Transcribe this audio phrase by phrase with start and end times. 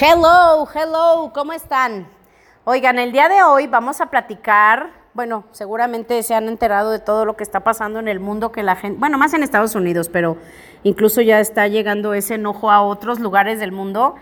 [0.00, 2.08] Hello, hello, ¿cómo están?
[2.64, 7.24] Oigan, el día de hoy vamos a platicar, bueno, seguramente se han enterado de todo
[7.24, 10.08] lo que está pasando en el mundo, que la gente, bueno, más en Estados Unidos,
[10.08, 10.36] pero
[10.82, 14.16] incluso ya está llegando ese enojo a otros lugares del mundo,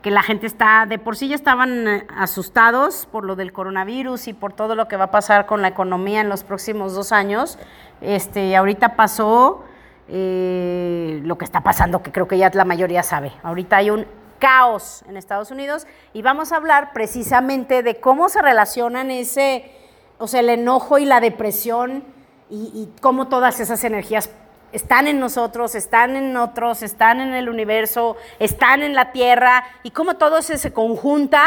[0.00, 4.28] que la gente está, de por sí ya estaban eh, asustados por lo del coronavirus
[4.28, 7.12] y por todo lo que va a pasar con la economía en los próximos dos
[7.12, 7.58] años.
[8.00, 9.62] Este, ahorita pasó
[10.08, 13.32] eh, lo que está pasando, que creo que ya la mayoría sabe.
[13.42, 14.06] Ahorita hay un
[14.38, 19.70] caos en Estados Unidos y vamos a hablar precisamente de cómo se relacionan ese,
[20.18, 22.04] o sea, el enojo y la depresión
[22.50, 24.30] y, cómo todas esas energías
[24.72, 29.90] están en nosotros, están en otros, están en el universo, están en la tierra y
[29.90, 31.46] cómo todo eso se conjunta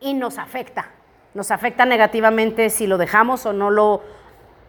[0.00, 0.90] y nos afecta.
[1.34, 4.02] Nos afecta negativamente si lo dejamos o no lo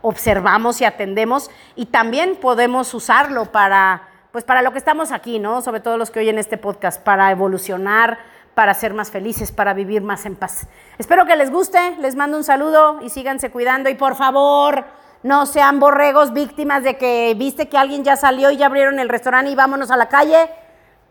[0.02, 5.62] observamos y atendemos y también podemos usarlo para pues para lo que estamos aquí, ¿no?
[5.62, 8.18] Sobre todo los que oyen este podcast, para evolucionar,
[8.56, 10.66] para ser más felices, para vivir más en paz.
[10.98, 14.86] Espero que les guste, les mando un saludo y síganse cuidando y por favor,
[15.22, 19.08] no sean borregos víctimas de que viste que alguien ya salió y ya abrieron el
[19.08, 20.50] restaurante y vámonos a la calle.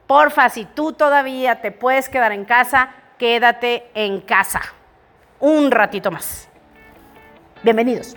[0.09, 4.63] Porfa, si tú todavía te puedes quedar en casa, quédate en casa.
[5.39, 6.49] Un ratito más.
[7.63, 8.17] Bienvenidos.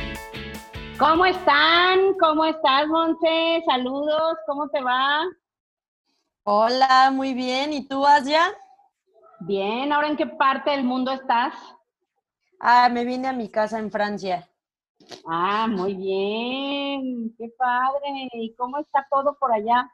[1.01, 2.13] ¿Cómo están?
[2.19, 3.63] ¿Cómo estás, Monte?
[3.65, 5.23] Saludos, ¿cómo te va?
[6.43, 7.73] Hola, muy bien.
[7.73, 8.55] ¿Y tú, Asia?
[9.39, 11.55] Bien, ¿ahora en qué parte del mundo estás?
[12.59, 14.47] Ah, me vine a mi casa en Francia.
[15.25, 18.29] Ah, muy bien, qué padre.
[18.33, 19.91] ¿Y cómo está todo por allá?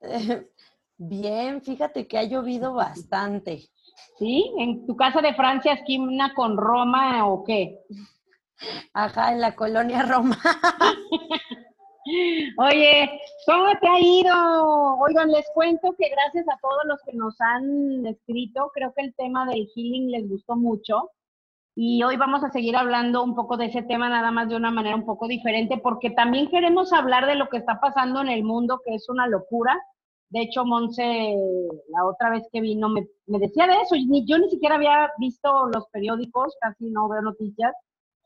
[0.96, 3.70] bien, fíjate que ha llovido bastante.
[4.18, 4.52] ¿Sí?
[4.58, 7.78] ¿En tu casa de Francia esquina con Roma o qué?
[8.94, 10.36] Ajá, en la colonia Roma.
[12.58, 14.98] Oye, ¿cómo te ha ido?
[14.98, 19.14] Oigan, les cuento que gracias a todos los que nos han escrito, creo que el
[19.14, 21.10] tema del healing les gustó mucho.
[21.74, 24.70] Y hoy vamos a seguir hablando un poco de ese tema, nada más de una
[24.70, 28.44] manera un poco diferente, porque también queremos hablar de lo que está pasando en el
[28.44, 29.80] mundo, que es una locura.
[30.28, 31.34] De hecho, Monse,
[31.88, 33.94] la otra vez que vino, me, me decía de eso.
[34.26, 37.72] Yo ni siquiera había visto los periódicos, casi no veo noticias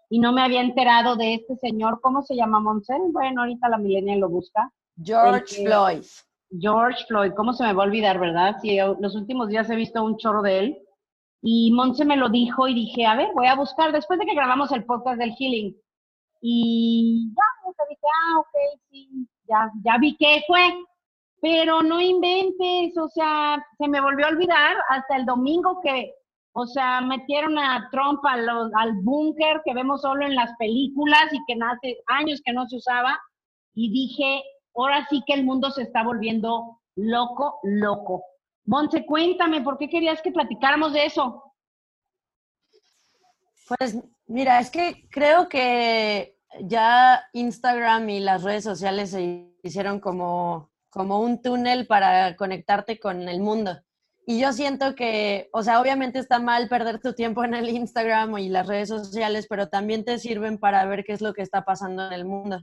[0.08, 3.12] y no me había enterado de este señor, ¿cómo se llama Monsen?
[3.12, 4.70] Bueno, ahorita la milenia lo busca.
[5.02, 6.04] George Floyd.
[6.50, 8.56] George Floyd, ¿cómo se me va a olvidar, verdad?
[8.62, 10.78] Sí, los últimos días he visto un chorro de él.
[11.42, 14.34] Y Monse me lo dijo y dije, a ver, voy a buscar, después de que
[14.34, 15.76] grabamos el podcast del Healing.
[16.40, 20.60] Y ya, me dije, ah, ok, sí, ya, ya vi qué fue.
[21.40, 26.12] Pero no inventes, o sea, se me volvió a olvidar hasta el domingo que
[26.58, 31.38] o sea, metieron a Trump al, al búnker que vemos solo en las películas y
[31.46, 33.20] que hace años que no se usaba.
[33.74, 34.42] Y dije,
[34.74, 38.24] ahora sí que el mundo se está volviendo loco, loco.
[38.64, 41.42] Monse, cuéntame, ¿por qué querías que platicáramos de eso?
[43.68, 50.70] Pues mira, es que creo que ya Instagram y las redes sociales se hicieron como,
[50.88, 53.78] como un túnel para conectarte con el mundo.
[54.28, 58.36] Y yo siento que, o sea, obviamente está mal perder tu tiempo en el Instagram
[58.38, 61.64] y las redes sociales, pero también te sirven para ver qué es lo que está
[61.64, 62.60] pasando en el mundo.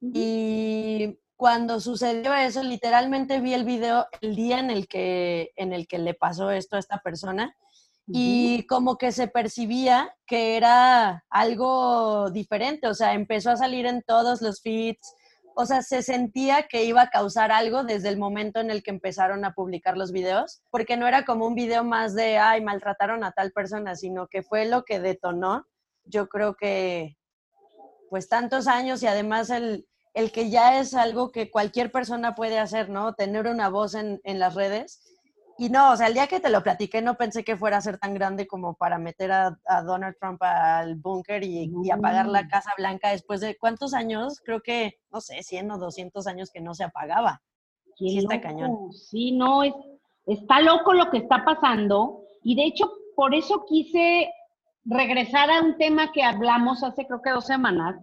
[0.00, 5.86] Y cuando sucedió eso, literalmente vi el video el día en el que, en el
[5.86, 7.56] que le pasó esto a esta persona
[8.12, 14.02] y como que se percibía que era algo diferente, o sea, empezó a salir en
[14.02, 15.14] todos los feeds,
[15.54, 18.90] o sea, se sentía que iba a causar algo desde el momento en el que
[18.90, 23.24] empezaron a publicar los videos, porque no era como un video más de, ay, maltrataron
[23.24, 25.66] a tal persona, sino que fue lo que detonó,
[26.04, 27.16] yo creo que,
[28.08, 32.58] pues tantos años y además el, el que ya es algo que cualquier persona puede
[32.58, 33.14] hacer, ¿no?
[33.14, 35.09] Tener una voz en, en las redes
[35.60, 37.82] y no, o sea, el día que te lo platiqué no pensé que fuera a
[37.82, 42.70] ser tan grande como para meter a, Donald Trump al búnker y, apagar la Casa
[42.78, 46.72] Blanca después de cuántos años, creo que, no sé, 100 o 200 años que no
[46.72, 47.42] se apagaba.
[47.98, 48.90] Sí, está cañón.
[48.90, 49.74] Sí, no, es,
[50.24, 54.30] está loco lo que está pasando y de hecho por eso quise
[54.86, 58.02] regresar a un tema que hablamos hace creo que dos semanas,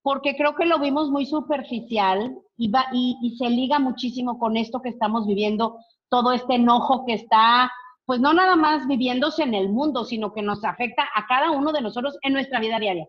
[0.00, 4.56] porque creo que lo vimos muy superficial y, va, y, y se liga muchísimo con
[4.56, 5.76] esto que estamos viviendo
[6.08, 7.70] todo este enojo que está
[8.06, 11.72] pues no nada más viviéndose en el mundo, sino que nos afecta a cada uno
[11.72, 13.06] de nosotros en nuestra vida diaria.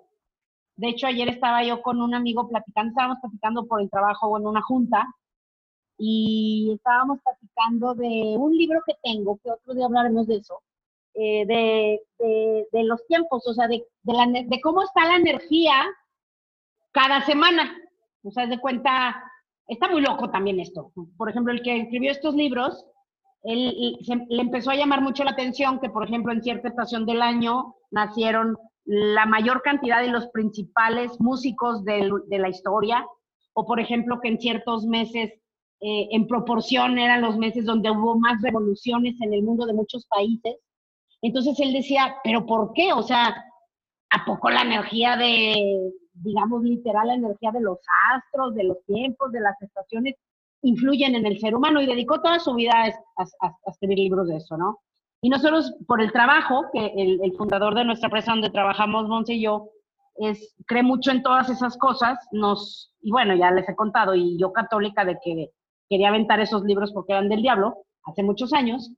[0.76, 4.46] De hecho, ayer estaba yo con un amigo platicando, estábamos platicando por el trabajo en
[4.46, 5.08] una junta,
[6.00, 10.62] y estábamos platicando de un libro que tengo, que otro día hablaremos de eso,
[11.14, 12.02] eh, de,
[12.72, 15.74] de, los tiempos, o sea, de, de cómo está la energía
[16.92, 17.78] cada semana.
[18.24, 19.22] O sea, de cuenta,
[19.70, 20.92] está muy loco también esto.
[21.16, 22.86] Por ejemplo, el que escribió estos libros,
[23.44, 23.98] él,
[24.30, 27.76] le empezó a llamar mucho la atención que, por ejemplo, en cierta estación del año
[27.92, 33.06] nacieron la mayor cantidad de los principales músicos de, la historia,
[33.54, 35.32] o por ejemplo, que en ciertos meses,
[35.82, 40.06] eh, en proporción, eran los meses donde hubo más revoluciones en el mundo de muchos
[40.08, 40.56] países.
[41.22, 42.92] Entonces él decía, pero ¿por qué?
[42.94, 43.46] O sea,
[44.10, 47.80] ¿a poco la energía de, digamos, literal, la energía de los
[48.14, 50.16] astros, de los tiempos, de las estaciones,
[50.62, 52.74] influyen en el ser humano y dedicó toda su vida
[53.18, 54.80] a, escribir libros de eso, ¿no?
[55.22, 59.44] Y nosotros, por el trabajo, que el, fundador de nuestra empresa donde trabajamos, Monse y
[59.44, 59.70] yo,
[60.16, 64.38] es, cree mucho en todas esas cosas, nos, y bueno, ya les he contado, y
[64.38, 65.52] yo católica de que
[65.90, 68.92] quería aventar esos libros porque eran del diablo, hace muchos años,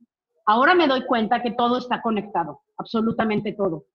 [0.45, 3.85] ahora me doy cuenta que todo está conectado, absolutamente todo.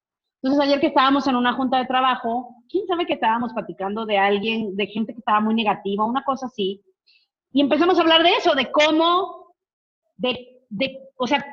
[0.42, 4.18] Entonces, ayer que estábamos en una junta de trabajo, quién sabe que estábamos platicando de
[4.18, 6.82] alguien, de gente que estaba muy negativa, una cosa así,
[7.52, 9.54] y empezamos a hablar de eso, de cómo,
[10.16, 11.44] de, de, o sea,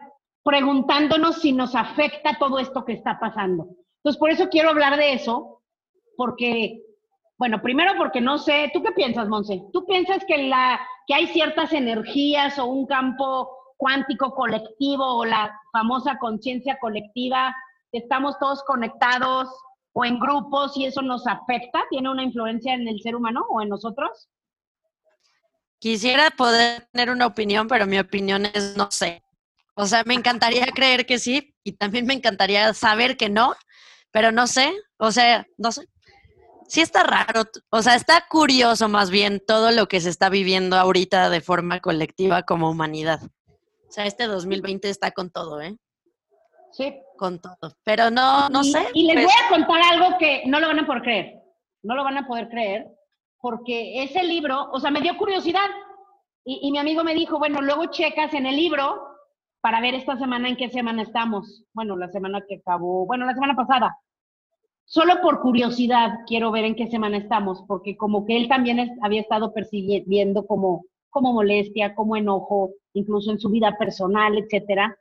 [0.44, 3.70] preguntándonos si nos afecta todo esto que está pasando.
[3.98, 5.62] Entonces, por eso quiero hablar de eso,
[6.18, 6.82] porque,
[7.38, 9.64] bueno, primero porque no sé, ¿tú qué piensas, Monse?
[9.72, 15.58] ¿Tú piensas que, la, que hay ciertas energías o un campo cuántico colectivo o la
[15.72, 17.56] famosa conciencia colectiva,
[17.94, 19.50] estamos todos conectados
[19.94, 21.84] o en grupos y eso nos afecta?
[21.90, 24.30] ¿Tiene una influencia en el ser humano o en nosotros?
[25.80, 29.24] Quisiera poder tener una opinión, pero mi opinión es no sé.
[29.76, 33.56] O sea, me encantaría creer que sí y también me encantaría saber que no,
[34.12, 34.72] pero no sé.
[34.98, 35.88] O sea, no sé.
[36.68, 40.78] Sí está raro, o sea, está curioso más bien todo lo que se está viviendo
[40.78, 43.22] ahorita de forma colectiva como humanidad.
[43.22, 45.78] O sea, este 2020 está con todo, ¿eh?
[46.72, 46.96] Sí.
[47.18, 47.74] Con todo.
[47.84, 48.88] Pero no, no sé.
[48.94, 51.42] Y les voy a contar algo que no lo van a poder creer.
[51.82, 52.88] No lo van a poder creer
[53.44, 55.70] porque ese libro, o sea, me dio curiosidad.
[56.46, 59.02] Y, mi amigo me dijo, bueno, luego checas en el libro
[59.60, 61.66] para ver esta semana en qué semana estamos.
[61.74, 63.98] Bueno, la semana que acabó, bueno, la semana pasada.
[64.86, 69.20] Solo por curiosidad quiero ver en qué semana estamos, porque como que él también había
[69.20, 74.98] estado percibiendo como, como molestia, como enojo, incluso en su vida personal, etcétera,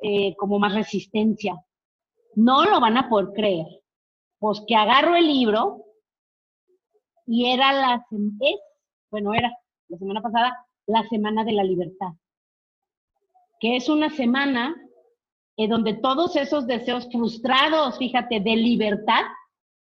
[0.00, 1.54] eh, como más resistencia.
[2.34, 3.66] No lo van a poder creer.
[4.38, 5.84] Pues que agarro el libro
[7.26, 8.06] y era la,
[8.40, 8.60] es,
[9.10, 9.50] bueno, era
[9.88, 12.12] la semana pasada, la Semana de la Libertad,
[13.58, 14.76] que es una semana
[15.56, 19.22] en donde todos esos deseos frustrados, fíjate, de libertad,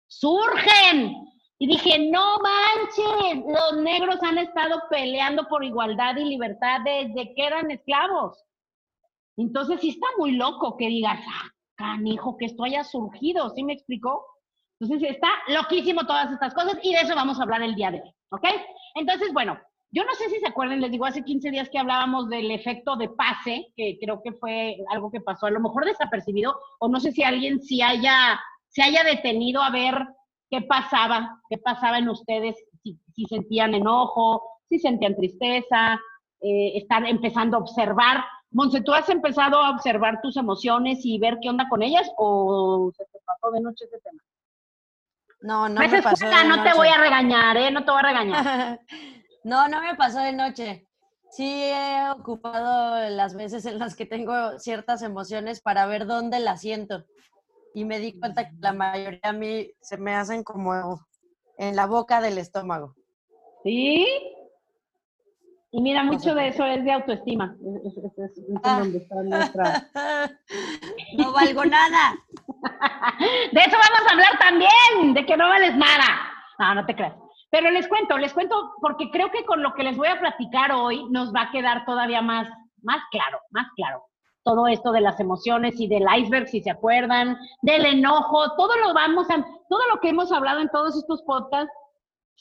[0.06, 1.16] surgen.
[1.58, 7.46] Y dije, no manches, los negros han estado peleando por igualdad y libertad desde que
[7.46, 8.38] eran esclavos.
[9.36, 13.72] Entonces sí está muy loco que digas, ah, canijo, que esto haya surgido, ¿sí me
[13.72, 14.24] explicó?
[14.80, 18.02] Entonces está loquísimo todas estas cosas y de eso vamos a hablar el día de
[18.02, 18.44] hoy, ¿ok?
[18.96, 19.58] Entonces, bueno,
[19.94, 22.96] yo no sé si se acuerdan, les digo, hace 15 días que hablábamos del efecto
[22.96, 26.98] de pase, que creo que fue algo que pasó a lo mejor desapercibido, o no
[26.98, 29.94] sé si alguien si haya, se haya detenido a ver
[30.50, 36.00] qué pasaba, qué pasaba en ustedes, si, sentían enojo, si sentían tristeza,
[36.40, 38.24] eh, están empezando a observar.
[38.52, 42.92] Monse, ¿tú has empezado a observar tus emociones y ver qué onda con ellas o
[42.96, 44.22] se te pasó de noche ese tema?
[45.40, 47.70] No, no me pasó de no te voy a regañar, ¿eh?
[47.70, 48.80] No te voy a regañar.
[49.44, 50.86] no, no me pasó de noche.
[51.30, 56.60] Sí he ocupado las veces en las que tengo ciertas emociones para ver dónde las
[56.60, 57.06] siento.
[57.74, 61.00] Y me di cuenta que la mayoría a mí se me hacen como
[61.56, 62.94] en la boca del estómago.
[63.64, 64.06] ¿Sí?
[65.74, 67.56] Y mira, mucho de eso es de autoestima.
[68.62, 68.82] Ah.
[71.16, 72.14] no valgo nada.
[73.52, 76.04] De eso vamos a hablar también, de que no vales nada.
[76.58, 77.14] No, no te creas.
[77.50, 80.72] Pero les cuento, les cuento, porque creo que con lo que les voy a platicar
[80.72, 82.48] hoy nos va a quedar todavía más,
[82.82, 84.04] más claro, más claro.
[84.44, 88.92] Todo esto de las emociones y del iceberg, si se acuerdan, del enojo, todo lo
[88.92, 91.72] vamos a, todo lo que hemos hablado en todos estos podcasts,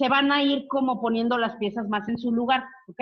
[0.01, 3.01] se van a ir como poniendo las piezas más en su lugar, ¿ok?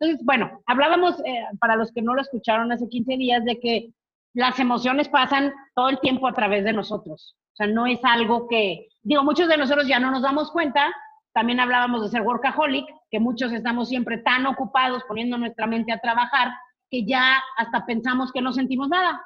[0.00, 3.94] Entonces, bueno, hablábamos, eh, para los que no lo escucharon hace 15 días, de que
[4.34, 7.36] las emociones pasan todo el tiempo a través de nosotros.
[7.52, 10.92] O sea, no es algo que, digo, muchos de nosotros ya no nos damos cuenta.
[11.32, 16.00] También hablábamos de ser workaholic, que muchos estamos siempre tan ocupados poniendo nuestra mente a
[16.00, 16.48] trabajar
[16.90, 19.22] que ya hasta pensamos que no sentimos nada.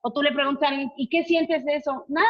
[0.00, 2.04] O tú le preguntas a alguien, ¿y qué sientes de eso?
[2.08, 2.26] Nada,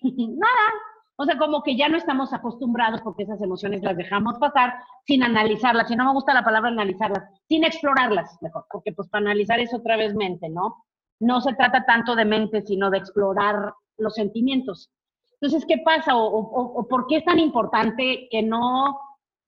[0.02, 0.72] nada.
[1.20, 5.24] O sea, como que ya no estamos acostumbrados porque esas emociones las dejamos pasar sin
[5.24, 5.88] analizarlas.
[5.88, 9.74] Si no me gusta la palabra analizarlas, sin explorarlas, mejor, porque pues para analizar es
[9.74, 10.84] otra vez mente, ¿no?
[11.18, 14.92] No se trata tanto de mente, sino de explorar los sentimientos.
[15.40, 16.16] Entonces, ¿qué pasa?
[16.16, 18.96] O, por qué es tan importante que no,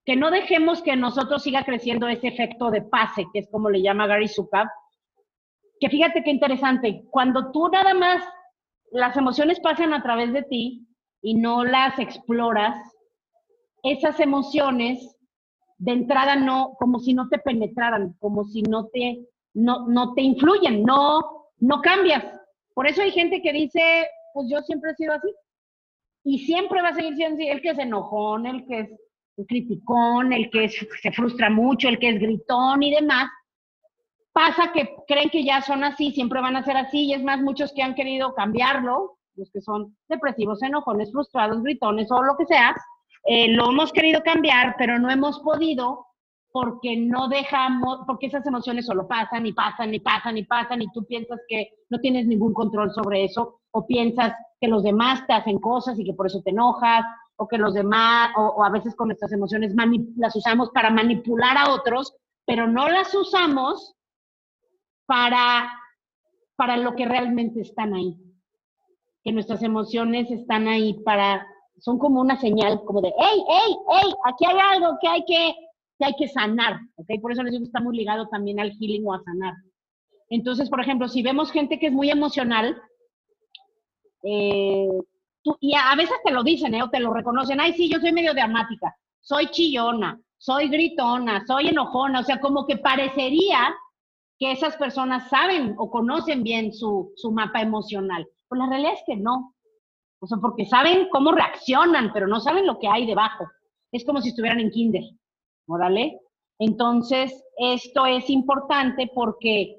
[0.05, 3.81] que no dejemos que nosotros siga creciendo ese efecto de pase, que es como le
[3.81, 4.67] llama Gary Zukav?
[5.79, 8.21] Que fíjate qué interesante, cuando tú nada más
[8.91, 10.85] las emociones pasan a través de ti
[11.21, 12.77] y no las exploras,
[13.83, 15.15] esas emociones
[15.77, 20.21] de entrada no, como si no te penetraran, como si no te, no, no te
[20.21, 22.23] influyen, no, no cambias.
[22.73, 25.33] Por eso hay gente que dice, pues yo siempre he sido así.
[26.23, 28.89] Y siempre va a seguir siendo así, el que es enojón, el que es
[29.47, 33.29] criticón, el que se frustra mucho, el que es gritón y demás.
[34.31, 37.41] Pasa que creen que ya son así, siempre van a ser así, y es más,
[37.41, 39.17] muchos que han querido cambiarlo,
[39.49, 42.75] que son depresivos, enojones, frustrados, gritones o lo que sea,
[43.23, 46.05] eh, lo hemos querido cambiar, pero no hemos podido
[46.51, 50.91] porque no dejamos, porque esas emociones solo pasan y pasan y pasan y pasan y
[50.91, 55.33] tú piensas que no tienes ningún control sobre eso o piensas que los demás te
[55.33, 57.05] hacen cosas y que por eso te enojas
[57.37, 59.73] o que los demás, o, a veces con nuestras emociones
[60.17, 62.13] las usamos para manipular a otros,
[62.45, 63.95] pero no las usamos
[65.07, 65.71] para,
[66.55, 68.15] para lo que realmente están ahí.
[69.23, 71.45] Que nuestras emociones están ahí para,
[71.79, 75.55] son como una señal, como de, hey, hey, hey, aquí hay algo que hay que
[76.03, 77.21] hay que sanar, ¿ok?
[77.21, 79.53] Por eso les digo que está muy ligado también al healing o a sanar.
[80.29, 82.81] Entonces, por ejemplo, si vemos gente que es muy emocional,
[84.23, 84.87] eh,
[85.59, 86.83] y a, veces te lo dicen, ¿eh?
[86.83, 91.69] O te lo reconocen, ay, sí, yo soy medio dramática, soy chillona, soy gritona, soy
[91.69, 93.73] enojona, o sea, como que parecería
[94.37, 98.27] que esas personas saben o conocen bien su, su mapa emocional.
[98.51, 99.55] Pues la realidad es que no.
[100.19, 103.45] O sea, porque saben cómo reaccionan, pero no saben lo que hay debajo.
[103.93, 105.03] Es como si estuvieran en kinder.
[105.67, 106.19] ¿órale?
[106.59, 109.77] Entonces, esto es importante porque,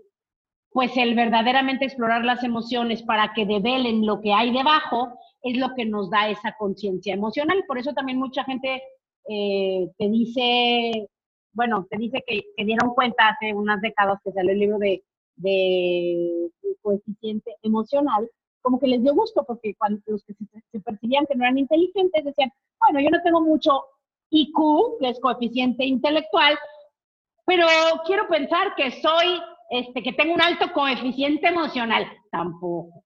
[0.71, 5.75] pues, el verdaderamente explorar las emociones para que develen lo que hay debajo es lo
[5.75, 7.63] que nos da esa conciencia emocional.
[7.69, 8.83] Por eso también mucha gente
[9.29, 11.09] eh, te dice,
[11.53, 15.05] bueno, te dice que dieron cuenta hace unas décadas que salió el libro de,
[15.37, 16.51] de,
[16.81, 18.29] coeficiente emocional,
[18.63, 20.35] como que les dio gusto, porque cuando los que
[20.71, 23.85] se, percibían que no eran inteligentes decían, bueno, yo no tengo mucho
[24.31, 26.59] IQ, que es coeficiente intelectual,
[27.45, 27.67] pero
[28.07, 29.41] quiero pensar que soy,
[29.71, 32.07] este, que tengo un alto coeficiente emocional.
[32.31, 33.03] Tampoco.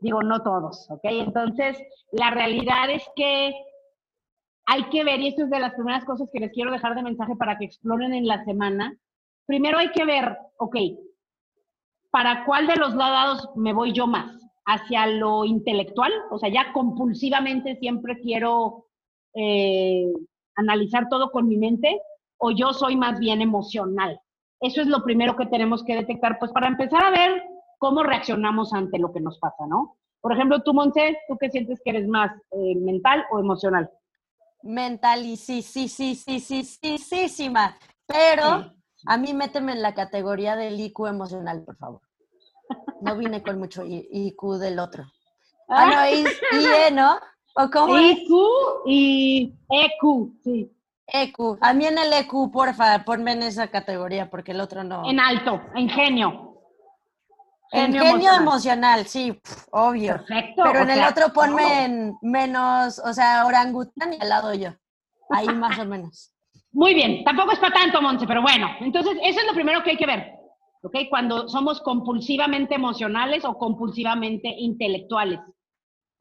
[0.00, 1.04] Digo, no todos, ¿ok?
[1.04, 1.78] Entonces,
[2.10, 3.54] la realidad es que
[4.66, 7.02] hay que ver, y esto es de las primeras cosas que les quiero dejar de
[7.02, 8.96] mensaje para que exploren en la semana.
[9.46, 10.76] Primero hay que ver, ok,
[12.10, 14.41] ¿para cuál de los lados me voy yo más?
[14.64, 16.12] ¿Hacia lo intelectual?
[16.30, 18.86] O sea, ya compulsivamente siempre quiero
[19.34, 20.12] eh,
[20.54, 22.00] analizar todo con mi mente
[22.38, 24.20] o yo soy más bien emocional.
[24.60, 27.42] Eso es lo primero que tenemos que detectar, pues para empezar a ver
[27.78, 29.96] cómo reaccionamos ante lo que nos pasa, ¿no?
[30.20, 33.90] Por ejemplo, tú, Monse, ¿tú qué sientes que eres más eh, mental o emocional?
[34.62, 37.74] Mental y sí, sí, sí, sí, sí, sí, sí, sí, más.
[38.06, 38.72] Pero
[39.06, 42.02] a mí méteme en la categoría del IQ emocional, por favor.
[43.00, 45.04] No vine con mucho IQ del otro.
[45.68, 46.24] Ah, no, y,
[46.58, 47.18] y ¿no?
[47.54, 48.30] ¿O cómo IQ
[48.86, 50.72] y EQ, sí.
[51.06, 51.58] EQ.
[51.60, 55.08] A mí en el EQ, porfa, ponme en esa categoría porque el otro no.
[55.08, 56.48] En alto, en genio.
[57.70, 60.14] En genio emocional, sí, obvio.
[60.14, 60.62] Perfecto.
[60.64, 64.70] Pero en el otro ponme en menos, o sea, orangután y al lado yo.
[65.30, 66.32] Ahí más o menos.
[66.72, 69.90] Muy bien, tampoco es para tanto, Monse, pero bueno, entonces eso es lo primero que
[69.90, 70.32] hay que ver,
[70.82, 70.96] ¿ok?
[71.10, 75.40] Cuando somos compulsivamente emocionales o compulsivamente intelectuales.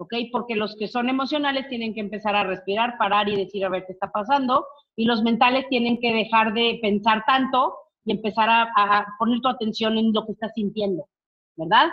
[0.01, 0.13] ¿ok?
[0.31, 3.85] Porque los que son emocionales tienen que empezar a respirar, parar y decir a ver
[3.85, 4.65] qué está pasando,
[4.95, 9.99] y los mentales tienen que dejar de pensar tanto y empezar a, poner tu atención
[9.99, 11.07] en lo que estás sintiendo,
[11.55, 11.89] ¿verdad?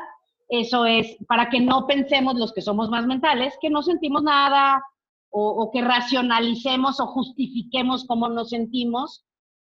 [0.49, 4.83] Eso es para que no pensemos los que somos más mentales, que no sentimos nada
[5.31, 9.27] o, que racionalicemos o justifiquemos cómo nos sentimos,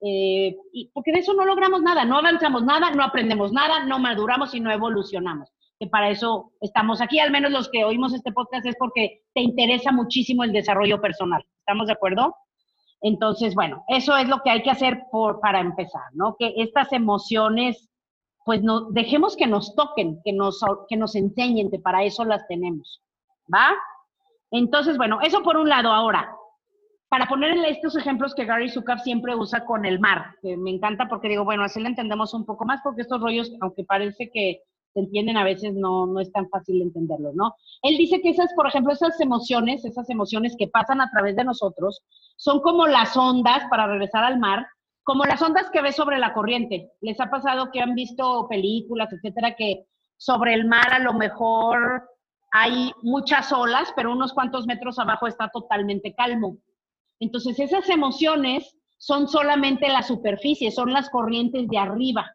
[0.04, 3.98] eh, y, porque de eso no logramos nada, no avanzamos nada, no aprendemos nada, no
[3.98, 8.32] maduramos y no evolucionamos que para eso estamos aquí, al menos los que oímos este
[8.32, 11.44] podcast es porque te interesa muchísimo el desarrollo personal.
[11.58, 12.36] ¿Estamos de acuerdo?
[13.00, 16.36] Entonces, bueno, eso es lo que hay que hacer por, para empezar, ¿no?
[16.38, 17.90] Que estas emociones,
[18.44, 22.46] pues no, dejemos que nos toquen, que nos, que nos enseñen, que para eso las
[22.46, 23.02] tenemos,
[23.52, 23.74] ¿va?
[24.50, 25.90] Entonces, bueno, eso por un lado.
[25.90, 26.34] Ahora,
[27.14, 30.72] para poner en estos ejemplos que Gary Zukav siempre usa con el mar, que me
[30.72, 34.32] encanta porque digo, bueno, así lo entendemos un poco más, porque estos rollos, aunque parece
[34.32, 37.54] que se entienden, a veces no, no es tan fácil entenderlos, ¿no?
[37.82, 41.44] Él dice que esas, por ejemplo, esas emociones, esas emociones que pasan a través de
[41.44, 42.02] nosotros,
[42.34, 44.66] son como las ondas, para regresar al mar,
[45.04, 46.90] como las ondas que ves sobre la corriente.
[47.00, 49.84] Les ha pasado que han visto películas, etcétera, que
[50.16, 52.10] sobre el mar a lo mejor
[52.50, 56.58] hay muchas olas, pero unos cuantos metros abajo está totalmente calmo.
[57.24, 62.30] Entonces, esas emociones son solamente la superficie, son las corrientes de arriba.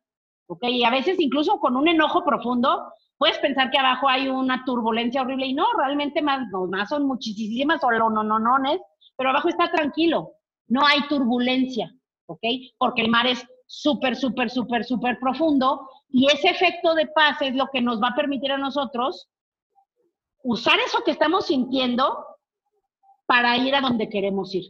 [0.47, 0.63] ¿Ok?
[0.63, 5.21] Y a veces incluso con un enojo profundo, puedes pensar que abajo hay una turbulencia
[5.21, 8.79] horrible y no, realmente más, no, más son muchísimas olononones,
[9.15, 10.31] pero abajo está tranquilo,
[10.67, 11.93] no hay turbulencia,
[12.25, 12.41] ¿ok?
[12.79, 17.53] Porque el mar es súper, súper, súper, súper profundo y ese efecto de paz es
[17.53, 19.29] lo que nos va a permitir a nosotros
[20.41, 22.25] usar eso que estamos sintiendo
[23.29, 24.65] para ir a donde queremos ir.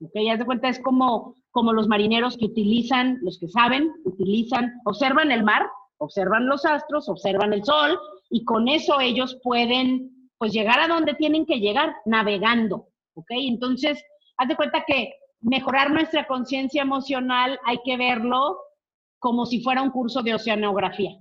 [0.00, 0.12] ¿Ok?
[0.24, 5.32] Ya de cuenta, es como, como los marineros que utilizan, los que saben, utilizan, observan
[5.32, 5.66] el mar,
[5.98, 7.98] observan los astros, observan el sol,
[8.30, 12.86] y con eso ellos pueden, pues, llegar a donde tienen que llegar, navegando.
[13.14, 13.26] ¿Ok?
[13.30, 14.00] Entonces,
[14.36, 18.56] haz de cuenta que mejorar nuestra conciencia emocional hay que verlo
[19.18, 21.18] como si fuera un curso de oceanografía,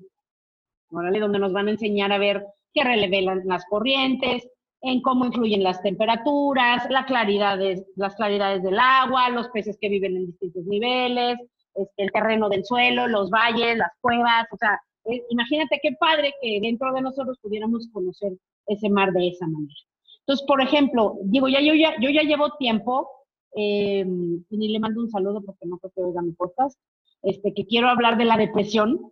[0.91, 1.19] ¿vale?
[1.19, 4.47] donde nos van a enseñar a ver qué relevan las corrientes,
[4.81, 7.59] en cómo influyen las temperaturas, la claridad
[7.95, 11.37] las claridades del agua, los peces que viven en distintos niveles,
[11.75, 16.33] este, el terreno del suelo, los valles, las cuevas, o sea, eh, imagínate qué padre
[16.41, 18.33] que dentro de nosotros pudiéramos conocer
[18.67, 19.73] ese mar de esa manera.
[20.19, 23.09] Entonces, por ejemplo, digo, ya yo ya, yo ya llevo tiempo,
[23.55, 24.05] eh,
[24.49, 26.79] y le mando un saludo porque no creo que oiga mi podcast,
[27.23, 29.11] este, que quiero hablar de la depresión,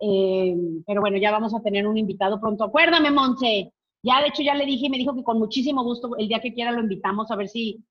[0.00, 0.56] eh,
[0.86, 2.64] pero bueno, ya vamos a tener un invitado pronto.
[2.64, 3.72] Acuérdame, Monse,
[4.02, 6.40] ya, de hecho, ya le dije y me dijo que con muchísimo gusto, el día
[6.40, 7.84] que quiera lo invitamos a ver si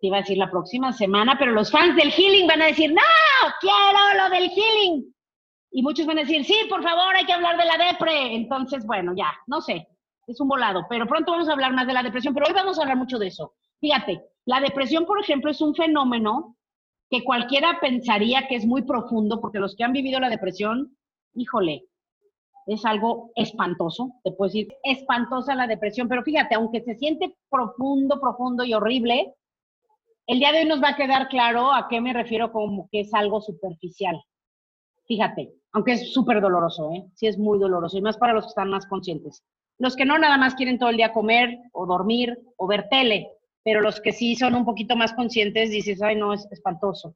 [0.00, 2.92] te iba a decir la próxima semana, pero los fans del healing van a decir,
[2.92, 3.02] no,
[3.60, 5.14] quiero lo del healing.
[5.70, 8.34] Y muchos van a decir, sí, por favor, hay que hablar de la depre.
[8.34, 9.88] Entonces, bueno, ya, no sé,
[10.26, 12.78] es un volado, pero pronto vamos a hablar más de la depresión, pero hoy vamos
[12.78, 13.54] a hablar mucho de eso.
[13.80, 16.56] Fíjate, la depresión, por ejemplo, es un fenómeno
[17.08, 20.96] que cualquiera pensaría que es muy profundo, porque los que han vivido la depresión,
[21.34, 21.84] híjole,
[22.66, 28.20] es algo espantoso, te puedo decir, espantosa la depresión, pero fíjate, aunque se siente profundo,
[28.20, 29.34] profundo y horrible,
[30.26, 33.00] el día de hoy nos va a quedar claro a qué me refiero como que
[33.00, 34.20] es algo superficial.
[35.06, 37.06] Fíjate, aunque es súper doloroso, ¿eh?
[37.14, 39.44] Sí es muy doloroso, y más para los que están más conscientes.
[39.78, 43.30] Los que no nada más quieren todo el día comer o dormir o ver tele,
[43.62, 47.14] pero los que sí son un poquito más conscientes dices, ay, no, es espantoso.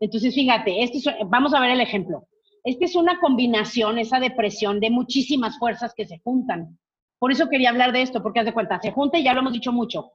[0.00, 2.26] Entonces, fíjate, esto vamos a ver el ejemplo.
[2.64, 6.78] Esta es una combinación, esa depresión de muchísimas fuerzas que se juntan.
[7.18, 9.40] Por eso quería hablar de esto, porque haz de cuenta, se junta y ya lo
[9.40, 10.12] hemos dicho mucho.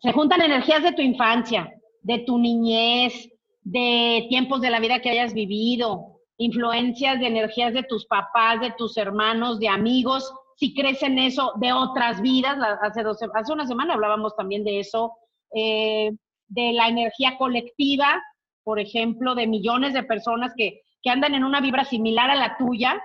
[0.00, 3.28] Se juntan energías de tu infancia, de tu niñez,
[3.62, 8.72] de tiempos de la vida que hayas vivido, influencias de energías de tus papás, de
[8.76, 12.58] tus hermanos, de amigos, si crees en eso, de otras vidas.
[12.82, 13.02] Hace,
[13.34, 15.14] hace una semana hablábamos también de eso,
[15.54, 16.10] eh,
[16.48, 18.22] de la energía colectiva,
[18.62, 22.56] por ejemplo, de millones de personas que que andan en una vibra similar a la
[22.56, 23.00] tuya,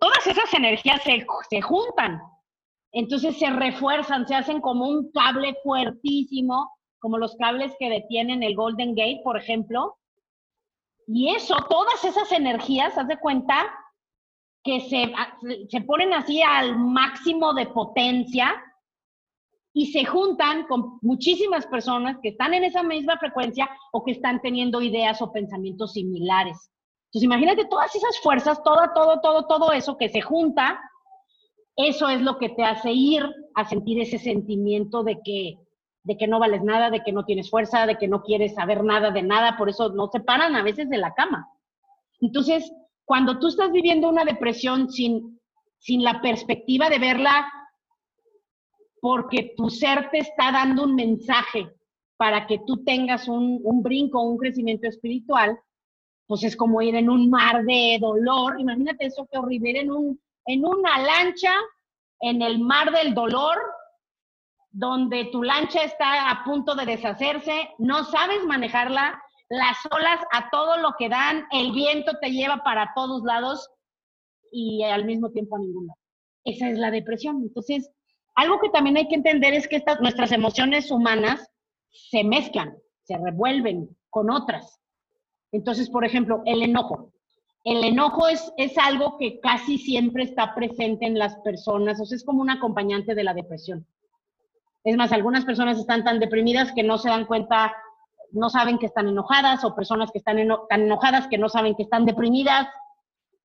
[0.00, 2.20] todas esas energías se, se juntan.
[2.90, 8.56] Entonces se refuerzan, se hacen como un cable fuertísimo, como los cables que detienen el
[8.56, 9.96] Golden Gate, por ejemplo.
[11.06, 13.72] Y eso, todas esas energías, haz de cuenta
[14.64, 15.12] que se,
[15.68, 18.60] se ponen así al máximo de potencia
[19.72, 24.42] y se juntan con muchísimas personas que están en esa misma frecuencia o que están
[24.42, 26.72] teniendo ideas o pensamientos similares.
[27.14, 30.80] Entonces, imagínate todas esas fuerzas, todo, todo, todo, todo eso que se junta,
[31.76, 33.22] eso es lo que te hace ir
[33.54, 35.60] a sentir ese sentimiento de que,
[36.02, 38.82] de que no vales nada, de que no tienes fuerza, de que no quieres saber
[38.82, 41.48] nada de nada, por eso no se paran a veces de la cama.
[42.20, 42.68] Entonces,
[43.04, 45.40] cuando tú estás viviendo una depresión sin,
[45.78, 47.46] sin la perspectiva de verla
[49.00, 51.68] porque tu ser te está dando un mensaje
[52.16, 55.56] para que tú tengas un, un brinco, un crecimiento espiritual,
[56.26, 58.58] pues es como ir en un mar de dolor.
[58.58, 61.52] Imagínate eso que horrible, en, un, en una lancha
[62.20, 63.56] en el mar del dolor,
[64.70, 70.78] donde tu lancha está a punto de deshacerse, no sabes manejarla, las olas a todo
[70.78, 73.68] lo que dan, el viento te lleva para todos lados
[74.50, 75.98] y al mismo tiempo a ningún lado.
[76.44, 77.42] Esa es la depresión.
[77.42, 77.90] Entonces,
[78.34, 81.48] algo que también hay que entender es que estas, nuestras emociones humanas
[81.90, 84.80] se mezclan, se revuelven con otras.
[85.54, 87.12] Entonces, por ejemplo, el enojo.
[87.62, 92.16] El enojo es, es algo que casi siempre está presente en las personas, o sea,
[92.16, 93.86] es como un acompañante de la depresión.
[94.82, 97.72] Es más, algunas personas están tan deprimidas que no se dan cuenta,
[98.32, 100.38] no saben que están enojadas, o personas que están
[100.68, 102.66] tan enojadas que no saben que están deprimidas,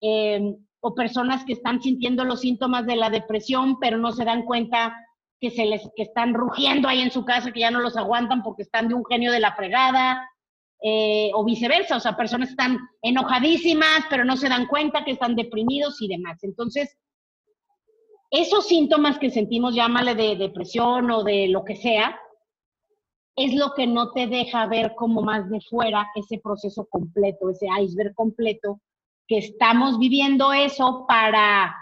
[0.02, 4.46] em, o personas que están sintiendo los síntomas de la depresión, pero no se dan
[4.46, 4.96] cuenta
[5.40, 8.42] que se les que están rugiendo ahí en su casa, que ya no los aguantan
[8.42, 10.28] porque están de un genio de la fregada,
[10.82, 15.36] eh, o viceversa, o sea, personas están enojadísimas, pero no se dan cuenta que están
[15.36, 16.44] deprimidos y demás.
[16.44, 16.98] Entonces,
[18.32, 22.20] esos síntomas que sentimos, llámale de depresión o de lo que sea,
[23.36, 27.68] es lo que no te deja ver como más de fuera ese proceso completo, ese
[27.82, 28.82] iceberg completo,
[29.28, 31.76] que estamos viviendo eso para,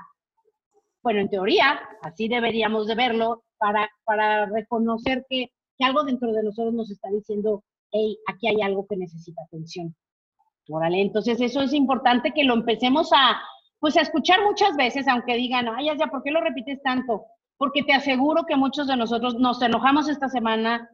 [1.02, 6.44] bueno, en teoría, así deberíamos de verlo, para, para reconocer que, que algo dentro de
[6.44, 9.95] nosotros nos está diciendo, hey, aquí hay algo que necesita atención.
[10.69, 13.41] Órale, entonces eso es importante que lo empecemos a,
[13.80, 17.26] pues a escuchar muchas veces, aunque digan, ay, ya, ¿por qué lo repites tanto?
[17.58, 20.89] Porque te aseguro que muchos de nosotros nos enojamos esta semana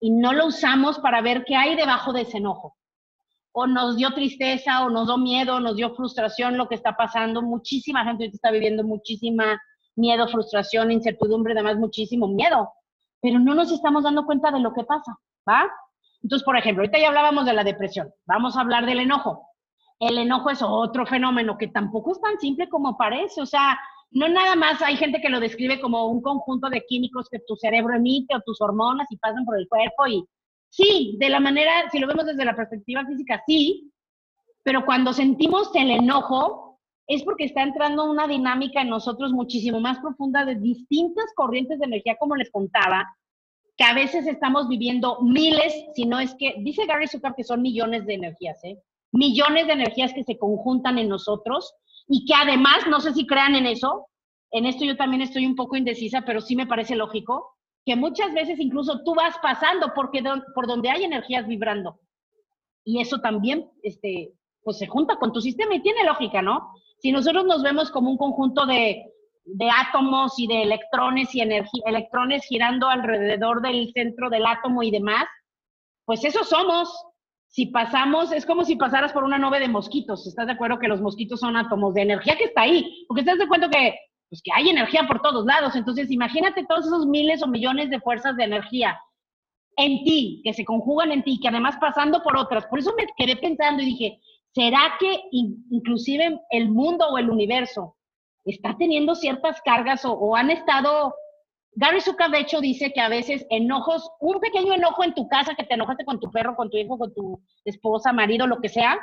[0.00, 2.76] y no lo usamos para ver qué hay debajo de ese enojo.
[3.52, 7.42] O nos dio tristeza, o nos dio miedo, nos dio frustración lo que está pasando.
[7.42, 9.60] Muchísima gente está viviendo muchísima
[9.96, 12.72] miedo, frustración, incertidumbre, además muchísimo miedo.
[13.20, 15.68] Pero no nos estamos dando cuenta de lo que pasa, ¿va?
[16.22, 18.12] Entonces, por ejemplo, ahorita ya hablábamos de la depresión.
[18.26, 19.48] Vamos a hablar del enojo
[20.00, 23.40] el enojo es otro fenómeno que tampoco es tan simple como parece.
[23.40, 23.78] O sea,
[24.10, 27.56] no nada más hay gente que lo describe como un conjunto de químicos que tu
[27.56, 30.24] cerebro emite o tus hormonas y pasan por el cuerpo y
[30.70, 33.92] sí, de la manera, si lo vemos desde la perspectiva física, sí,
[34.62, 39.98] pero cuando sentimos el enojo es porque está entrando una dinámica en nosotros muchísimo más
[39.98, 43.06] profunda de distintas corrientes de energía, como les contaba,
[43.78, 47.62] que a veces estamos viviendo miles, si no es que, dice Gary Zucker que son
[47.62, 48.76] millones de energías, ¿eh?
[49.12, 51.74] millones de energías que se conjuntan en nosotros
[52.08, 54.08] y que además, no sé si crean en eso,
[54.50, 57.54] en esto yo también estoy un poco indecisa, pero sí me parece lógico,
[57.86, 62.00] que muchas veces incluso tú vas pasando porque por donde hay energías vibrando.
[62.84, 66.72] Y eso también, este, pues se junta con tu sistema y tiene lógica, ¿no?
[66.98, 69.12] Si nosotros nos vemos como un conjunto de,
[69.54, 75.24] de átomos y de electrones y electrones girando alrededor del centro del átomo y demás,
[76.04, 76.88] pues eso somos
[77.48, 80.26] si pasamos, es como si pasaras por una nube de mosquitos.
[80.26, 83.04] ¿Estás de acuerdo que los mosquitos son átomos de energía que está ahí?
[83.08, 83.94] Porque estás de cuenta que,
[84.28, 85.74] pues, que hay energía por todos lados.
[85.74, 89.00] Entonces, imagínate todos esos miles o millones de fuerzas de energía
[89.76, 92.66] en ti, que se conjugan en ti, que además pasando por otras.
[92.66, 94.20] Por eso me quedé pensando y dije,
[94.52, 97.96] ¿será que inclusive el mundo o el universo
[98.44, 101.14] está teniendo ciertas cargas o han estado
[101.80, 102.00] Gary
[102.34, 106.04] hecho, dice que a veces enojos, un pequeño enojo en tu casa, que te enojaste
[106.04, 108.98] con tu perro, con tu hijo, con tu esposa, marido, lo que sea,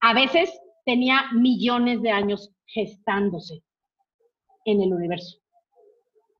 [0.00, 0.50] a veces
[0.84, 3.62] tenía millones de años gestándose
[4.64, 5.38] en el universo.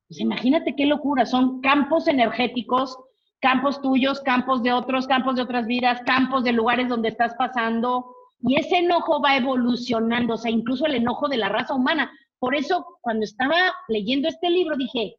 [0.09, 2.97] Pues imagínate qué locura, son campos energéticos,
[3.39, 8.13] campos tuyos, campos de otros, campos de otras vidas, campos de lugares donde estás pasando,
[8.41, 12.11] y ese enojo va evolucionando, o sea, incluso el enojo de la raza humana.
[12.41, 13.55] Por eso, cuando estaba
[13.87, 15.15] leyendo este libro, dije,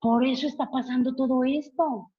[0.00, 2.10] por eso está pasando todo esto.